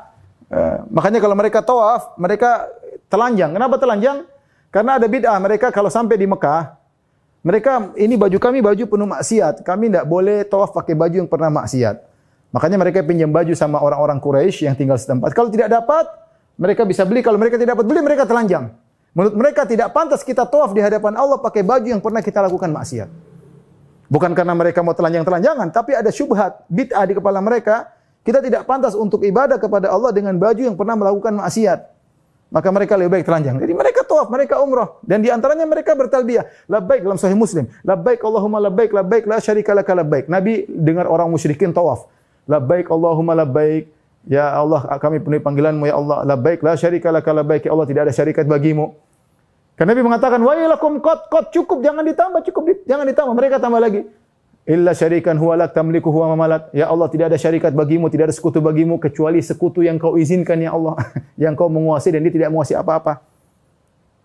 [0.48, 2.72] Eh, makanya kalau mereka tawaf, mereka
[3.12, 3.52] telanjang.
[3.52, 4.24] Kenapa telanjang?
[4.72, 5.36] Karena ada bid'ah.
[5.36, 6.79] Mereka kalau sampai di Mekah,
[7.40, 9.64] mereka ini baju kami baju penuh maksiat.
[9.64, 11.96] Kami tidak boleh tawaf pakai baju yang pernah maksiat.
[12.52, 15.32] Makanya mereka pinjam baju sama orang-orang Quraisy yang tinggal setempat.
[15.32, 16.04] Kalau tidak dapat,
[16.60, 17.24] mereka bisa beli.
[17.24, 18.74] Kalau mereka tidak dapat beli, mereka telanjang.
[19.16, 22.70] Menurut mereka tidak pantas kita tawaf di hadapan Allah pakai baju yang pernah kita lakukan
[22.70, 23.08] maksiat.
[24.10, 27.94] Bukan karena mereka mau telanjang-telanjangan, tapi ada syubhat, bid'ah di kepala mereka.
[28.20, 31.88] Kita tidak pantas untuk ibadah kepada Allah dengan baju yang pernah melakukan maksiat.
[32.52, 33.56] Maka mereka lebih baik telanjang.
[33.62, 34.98] Jadi mereka tawaf, mereka umrah.
[35.06, 36.66] Dan di antaranya mereka bertalbiyah.
[36.66, 37.70] Labbaik dalam sahih muslim.
[37.86, 40.26] Labbaik Allahumma labbaik, labbaik la syarika laka labbaik.
[40.26, 42.10] Nabi dengar orang musyrikin tawaf.
[42.50, 43.86] Labbaik Allahumma labbaik.
[44.26, 46.26] Ya Allah, kami penuhi panggilanmu ya Allah.
[46.26, 47.62] Labbaik la syarika laka labbaik.
[47.64, 48.98] Ya Allah, tidak ada syarikat bagimu.
[49.78, 53.56] Karena Nabi mengatakan, "Wa ilakum qad qad cukup, jangan ditambah, cukup di, jangan ditambah." Mereka
[53.56, 54.04] tambah lagi.
[54.68, 56.68] Illa syarikan huwa lak tamliku huwa mamalat.
[56.76, 60.60] Ya Allah, tidak ada syarikat bagimu, tidak ada sekutu bagimu kecuali sekutu yang kau izinkan
[60.60, 61.00] ya Allah,
[61.48, 63.29] yang kau menguasai dan dia tidak menguasai apa-apa.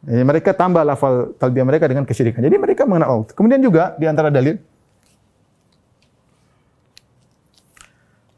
[0.06, 2.46] Ya, mereka tambah lafal talbiyah mereka dengan kesyirikan.
[2.46, 3.28] Jadi mereka mengenal Allah.
[3.34, 4.62] Kemudian juga di antara dalil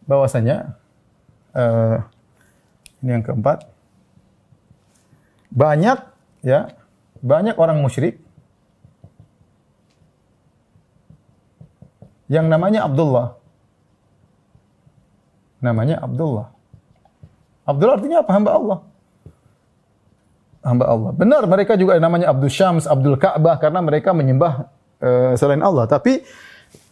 [0.07, 0.79] bahwasanya
[1.51, 1.99] uh,
[3.03, 3.67] ini yang keempat.
[5.51, 5.99] Banyak
[6.47, 6.71] ya,
[7.19, 8.15] banyak orang musyrik
[12.31, 13.35] yang namanya Abdullah.
[15.59, 16.47] Namanya Abdullah.
[17.67, 18.31] Abdullah artinya apa?
[18.31, 18.79] Hamba Allah.
[20.67, 21.11] Hamba Allah.
[21.15, 24.67] Benar mereka juga namanya Abdul Syams, Abdul Ka'bah karena mereka menyembah
[24.99, 25.87] uh, selain Allah.
[25.87, 26.27] Tapi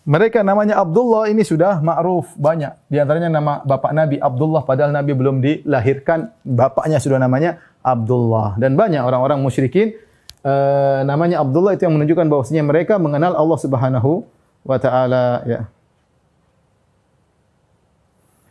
[0.05, 2.87] mereka namanya Abdullah ini sudah ma'ruf banyak.
[2.87, 8.55] Di antaranya nama bapak Nabi Abdullah padahal Nabi belum dilahirkan, bapaknya sudah namanya Abdullah.
[8.55, 9.97] Dan banyak orang-orang musyrikin
[10.45, 14.23] uh, namanya Abdullah itu yang menunjukkan bahwasanya mereka mengenal Allah Subhanahu
[14.63, 15.61] wa taala ya.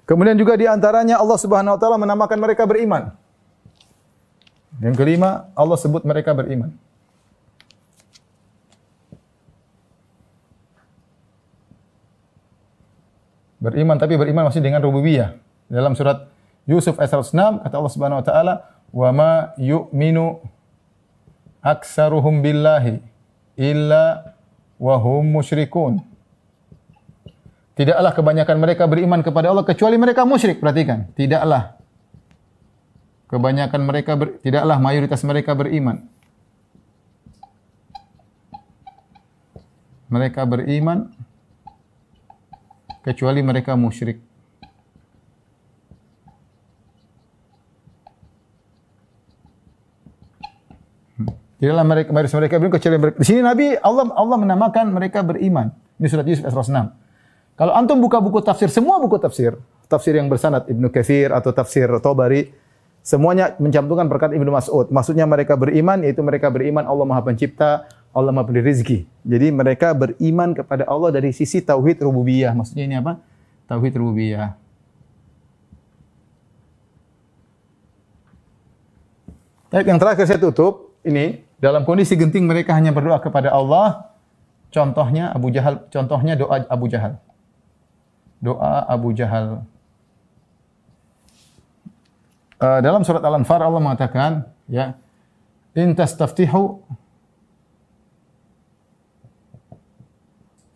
[0.04, 3.23] Kemudian juga di antaranya Allah Subhanahu wa taala menamakan mereka beriman.
[4.82, 6.74] Yang kelima, Allah sebut mereka beriman.
[13.62, 15.40] Beriman tapi beriman masih dengan rububiyah.
[15.72, 16.28] Dalam surat
[16.68, 18.54] Yusuf ayat 106 kata Allah Subhanahu wa taala,
[18.92, 20.36] "Wa ma yu'minu
[21.64, 23.00] aksaruhum billahi
[23.56, 24.36] illa
[24.76, 26.04] wa hum musyrikun."
[27.74, 30.60] Tidaklah kebanyakan mereka beriman kepada Allah kecuali mereka musyrik.
[30.60, 31.80] Perhatikan, tidaklah
[33.34, 36.06] kebanyakan mereka ber, tidaklah mayoritas mereka beriman.
[40.06, 41.10] Mereka beriman
[43.02, 44.22] kecuali mereka musyrik.
[51.18, 51.34] Hmm.
[51.58, 52.96] Tidaklah mereka mereka beriman kecuali.
[53.18, 55.74] Di sini Nabi Allah Allah menamakan mereka beriman.
[55.98, 57.58] Ini surat Yusuf ayat 6.
[57.58, 61.86] Kalau antum buka buku tafsir, semua buku tafsir, tafsir yang bersanad Ibnu Katsir atau tafsir
[62.02, 62.50] Tabari,
[63.04, 64.88] semuanya mencantumkan perkataan Ibnu Mas'ud.
[64.88, 67.84] Maksudnya mereka beriman yaitu mereka beriman Allah Maha Pencipta,
[68.16, 69.04] Allah Maha Pemberi rezeki.
[69.28, 72.56] Jadi mereka beriman kepada Allah dari sisi tauhid rububiyah.
[72.56, 73.20] Maksudnya ini apa?
[73.68, 74.56] Tauhid rububiyah.
[79.68, 84.14] Baik, yang terakhir saya tutup ini dalam kondisi genting mereka hanya berdoa kepada Allah.
[84.70, 87.18] Contohnya Abu Jahal, contohnya doa Abu Jahal.
[88.38, 89.66] Doa Abu Jahal.
[92.64, 94.96] Eh, dalam surat Al-Anfar Allah mengatakan ya
[95.76, 96.80] in tastaftihu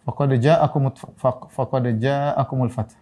[0.04, 0.92] faqad ja'akum
[1.48, 2.92] faqad ja'akumul fath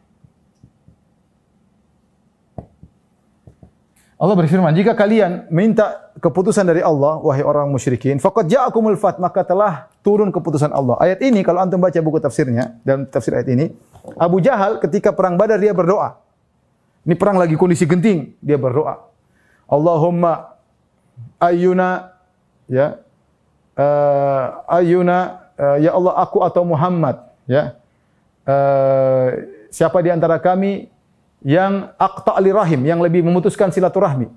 [4.16, 9.44] Allah berfirman, jika kalian minta keputusan dari Allah, wahai orang musyrikin, faqad ja'akumul fat, maka
[9.44, 10.96] telah turun keputusan Allah.
[11.04, 13.76] Ayat ini, kalau antum baca buku tafsirnya, dan tafsir ayat ini,
[14.16, 16.25] Abu Jahal ketika perang badar dia berdoa.
[17.06, 18.98] Ini perang lagi kondisi genting, dia berdoa.
[19.70, 20.58] Allahumma
[21.38, 22.12] ayyuna
[22.66, 22.98] ya
[23.78, 25.18] eh, ayyuna
[25.54, 27.78] eh, ya Allah aku atau Muhammad ya
[28.46, 29.28] Eh,
[29.74, 30.86] siapa di antara kami
[31.42, 34.30] yang aqta li rahim yang lebih memutuskan silaturahmi.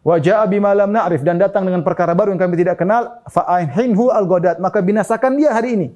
[0.00, 3.44] Wa jaa bima lam na'rif dan datang dengan perkara baru yang kami tidak kenal fa
[3.60, 5.88] ainhu al godat maka binasakan dia hari ini.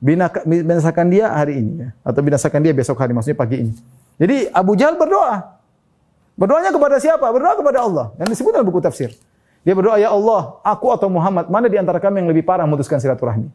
[0.00, 1.88] Bina- binasakan dia hari ini ya.
[2.02, 3.72] atau binasakan dia besok hari maksudnya pagi ini
[4.22, 5.58] jadi Abu Jahal berdoa.
[6.38, 7.26] Berdoanya kepada siapa?
[7.26, 8.06] Berdoa kepada Allah.
[8.14, 9.10] Dan disebut dalam buku tafsir.
[9.66, 13.02] Dia berdoa ya Allah aku atau Muhammad mana di antara kami yang lebih parah memutuskan
[13.02, 13.50] silaturahmi?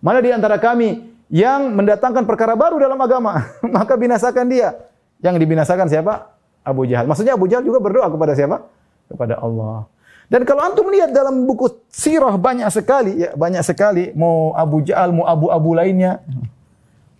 [0.00, 3.44] Mana di antara kami yang mendatangkan perkara baru dalam agama?
[3.76, 4.72] Maka binasakan dia.
[5.20, 6.32] Yang dibinasakan siapa?
[6.64, 7.04] Abu Jahal.
[7.04, 8.64] Maksudnya Abu Jahal juga berdoa kepada siapa?
[9.08, 9.84] Kepada Allah.
[10.26, 15.14] Dan kalau antum lihat dalam buku sirah banyak sekali ya banyak sekali mau Abu Jahal
[15.14, 16.18] mau abu-abu lainnya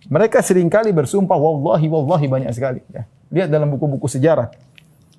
[0.07, 3.03] mereka sering kali bersumpah wallahi wallahi banyak sekali ya.
[3.27, 4.51] Lihat dalam buku-buku sejarah.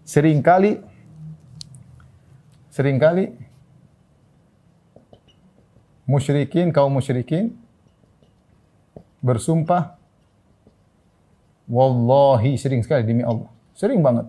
[0.09, 0.81] Seringkali
[2.73, 3.37] sering kali
[6.09, 7.53] musyrikin kaum musyrikin
[9.21, 10.01] bersumpah
[11.69, 13.53] wallahi sering sekali demi Allah.
[13.77, 14.25] Sering banget.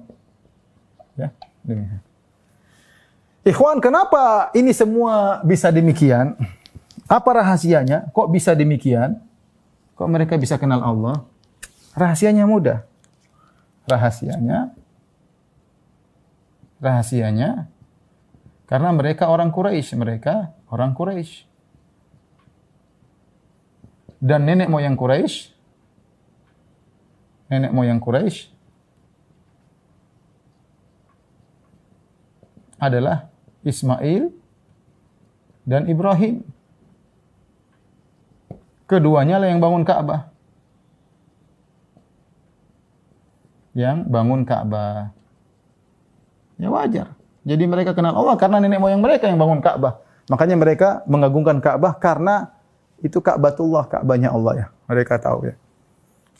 [1.15, 1.31] Ya,
[1.63, 1.87] demi.
[3.47, 6.35] Ikhwan, kenapa ini semua bisa demikian?
[7.07, 8.11] Apa rahasianya?
[8.11, 9.28] Kok bisa demikian?
[9.99, 11.27] Kok mereka bisa kenal Allah?
[11.99, 12.87] Rahasianya mudah.
[13.83, 14.79] Rahasianya
[16.79, 17.67] rahasianya
[18.65, 21.43] karena mereka orang Quraisy, mereka orang Quraisy.
[24.19, 25.55] Dan nenek moyang Quraisy
[27.49, 28.51] nenek moyang Quraisy
[32.79, 33.27] adalah
[33.65, 34.31] Ismail
[35.67, 36.45] dan Ibrahim.
[38.89, 40.33] Keduanya lah yang bangun Ka'bah.
[43.77, 45.13] Yang bangun Ka'bah.
[46.57, 47.13] Ya wajar.
[47.45, 50.01] Jadi mereka kenal Allah karena nenek moyang mereka yang bangun Ka'bah.
[50.33, 52.49] Makanya mereka mengagungkan Ka'bah karena
[53.05, 54.65] itu Ka'batullah, Ka'bahnya Allah ya.
[54.89, 55.55] Mereka tahu ya.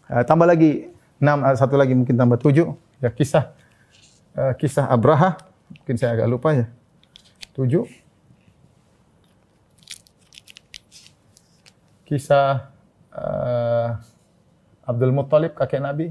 [0.09, 0.89] Eh, tambah lagi
[1.21, 2.73] enam, eh, satu lagi mungkin tambah tujuh.
[2.97, 3.53] Ya kisah
[4.33, 5.37] eh, kisah Abraha.
[5.69, 6.65] Mungkin saya agak lupa ya.
[7.53, 7.85] Tujuh.
[12.09, 12.73] Kisah
[13.13, 13.87] eh,
[14.81, 16.09] Abdul Muttalib kakek Nabi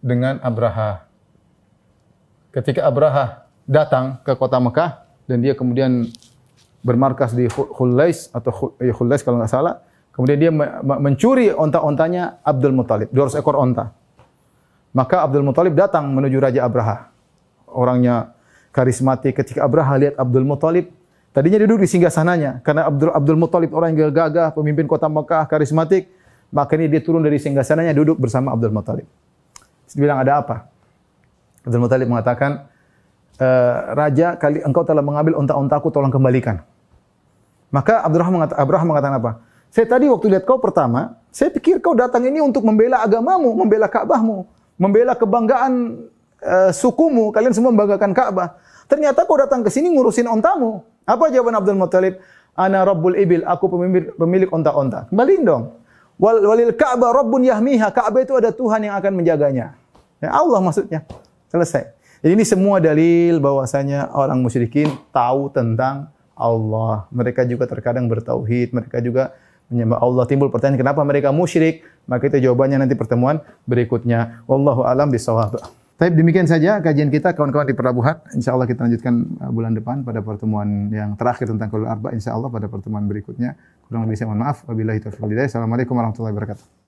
[0.00, 1.04] dengan Abraha.
[2.56, 6.08] Ketika Abraha datang ke kota Mekah dan dia kemudian
[6.80, 9.84] bermarkas di Khulais atau ya Khulais kalau nggak salah,
[10.16, 13.92] kemudian dia me- me- mencuri onta-ontanya Abdul Muttalib, 200 ekor onta.
[14.96, 17.12] Maka Abdul Muttalib datang menuju Raja Abraha.
[17.70, 18.34] Orangnya
[18.74, 19.38] karismatik.
[19.38, 20.90] Ketika Abraha lihat Abdul Muttalib,
[21.30, 26.10] tadinya duduk di singgasananya karena Abdul Abdul Muttalib orang yang gagah, pemimpin kota Mekah, karismatik.
[26.50, 29.06] Makanya dia turun dari singgasananya duduk bersama Abdul Muttalib.
[29.94, 30.66] Dia bilang ada apa?
[31.62, 32.66] Abdul Muttalib mengatakan,
[33.38, 36.66] "Eh, Raja, kali engkau telah mengambil unta-untaku, tolong kembalikan.
[37.70, 39.32] Maka Abdurrahman mengata, Abraham mengatakan apa?
[39.70, 43.86] Saya tadi waktu lihat kau pertama, saya pikir kau datang ini untuk membela agamamu, membela
[43.86, 44.42] Ka'bahmu,
[44.74, 46.02] membela kebanggaan
[46.42, 47.30] eh, sukumu.
[47.30, 48.58] Kalian semua membanggakan Ka'bah.
[48.90, 50.82] Ternyata kau datang ke sini ngurusin ontamu.
[51.06, 52.18] Apa jawaban Abdul Muttalib?
[52.58, 55.06] Ana Rabbul Ibil, aku pemimpin, pemilik onta-onta.
[55.06, 55.78] Kembaliin dong.
[56.18, 57.94] Wal, walil Ka'bah Rabbun Yahmiha.
[57.94, 59.78] Ka'bah itu ada Tuhan yang akan menjaganya.
[60.18, 61.06] Ya Allah maksudnya.
[61.48, 61.96] Selesai.
[62.20, 67.08] Jadi ini semua dalil bahwasanya orang musyrikin tahu tentang Allah.
[67.14, 69.32] Mereka juga terkadang bertauhid, mereka juga
[69.72, 70.28] menyembah Allah.
[70.28, 71.80] Timbul pertanyaan kenapa mereka musyrik?
[72.04, 74.44] Maka itu jawabannya nanti pertemuan berikutnya.
[74.44, 75.79] Wallahu alam bisawab.
[76.00, 78.24] Baik, demikian saja kajian kita kawan-kawan di Pelabuhan.
[78.32, 82.16] Insya Allah kita lanjutkan uh, bulan depan pada pertemuan yang terakhir tentang Qaulul Arba.
[82.16, 83.52] Insya Allah pada pertemuan berikutnya.
[83.84, 84.64] Kurang lebih saya mohon maaf.
[84.64, 85.20] Wabillahi taufiq.
[85.20, 86.79] Assalamualaikum warahmatullahi wabarakatuh.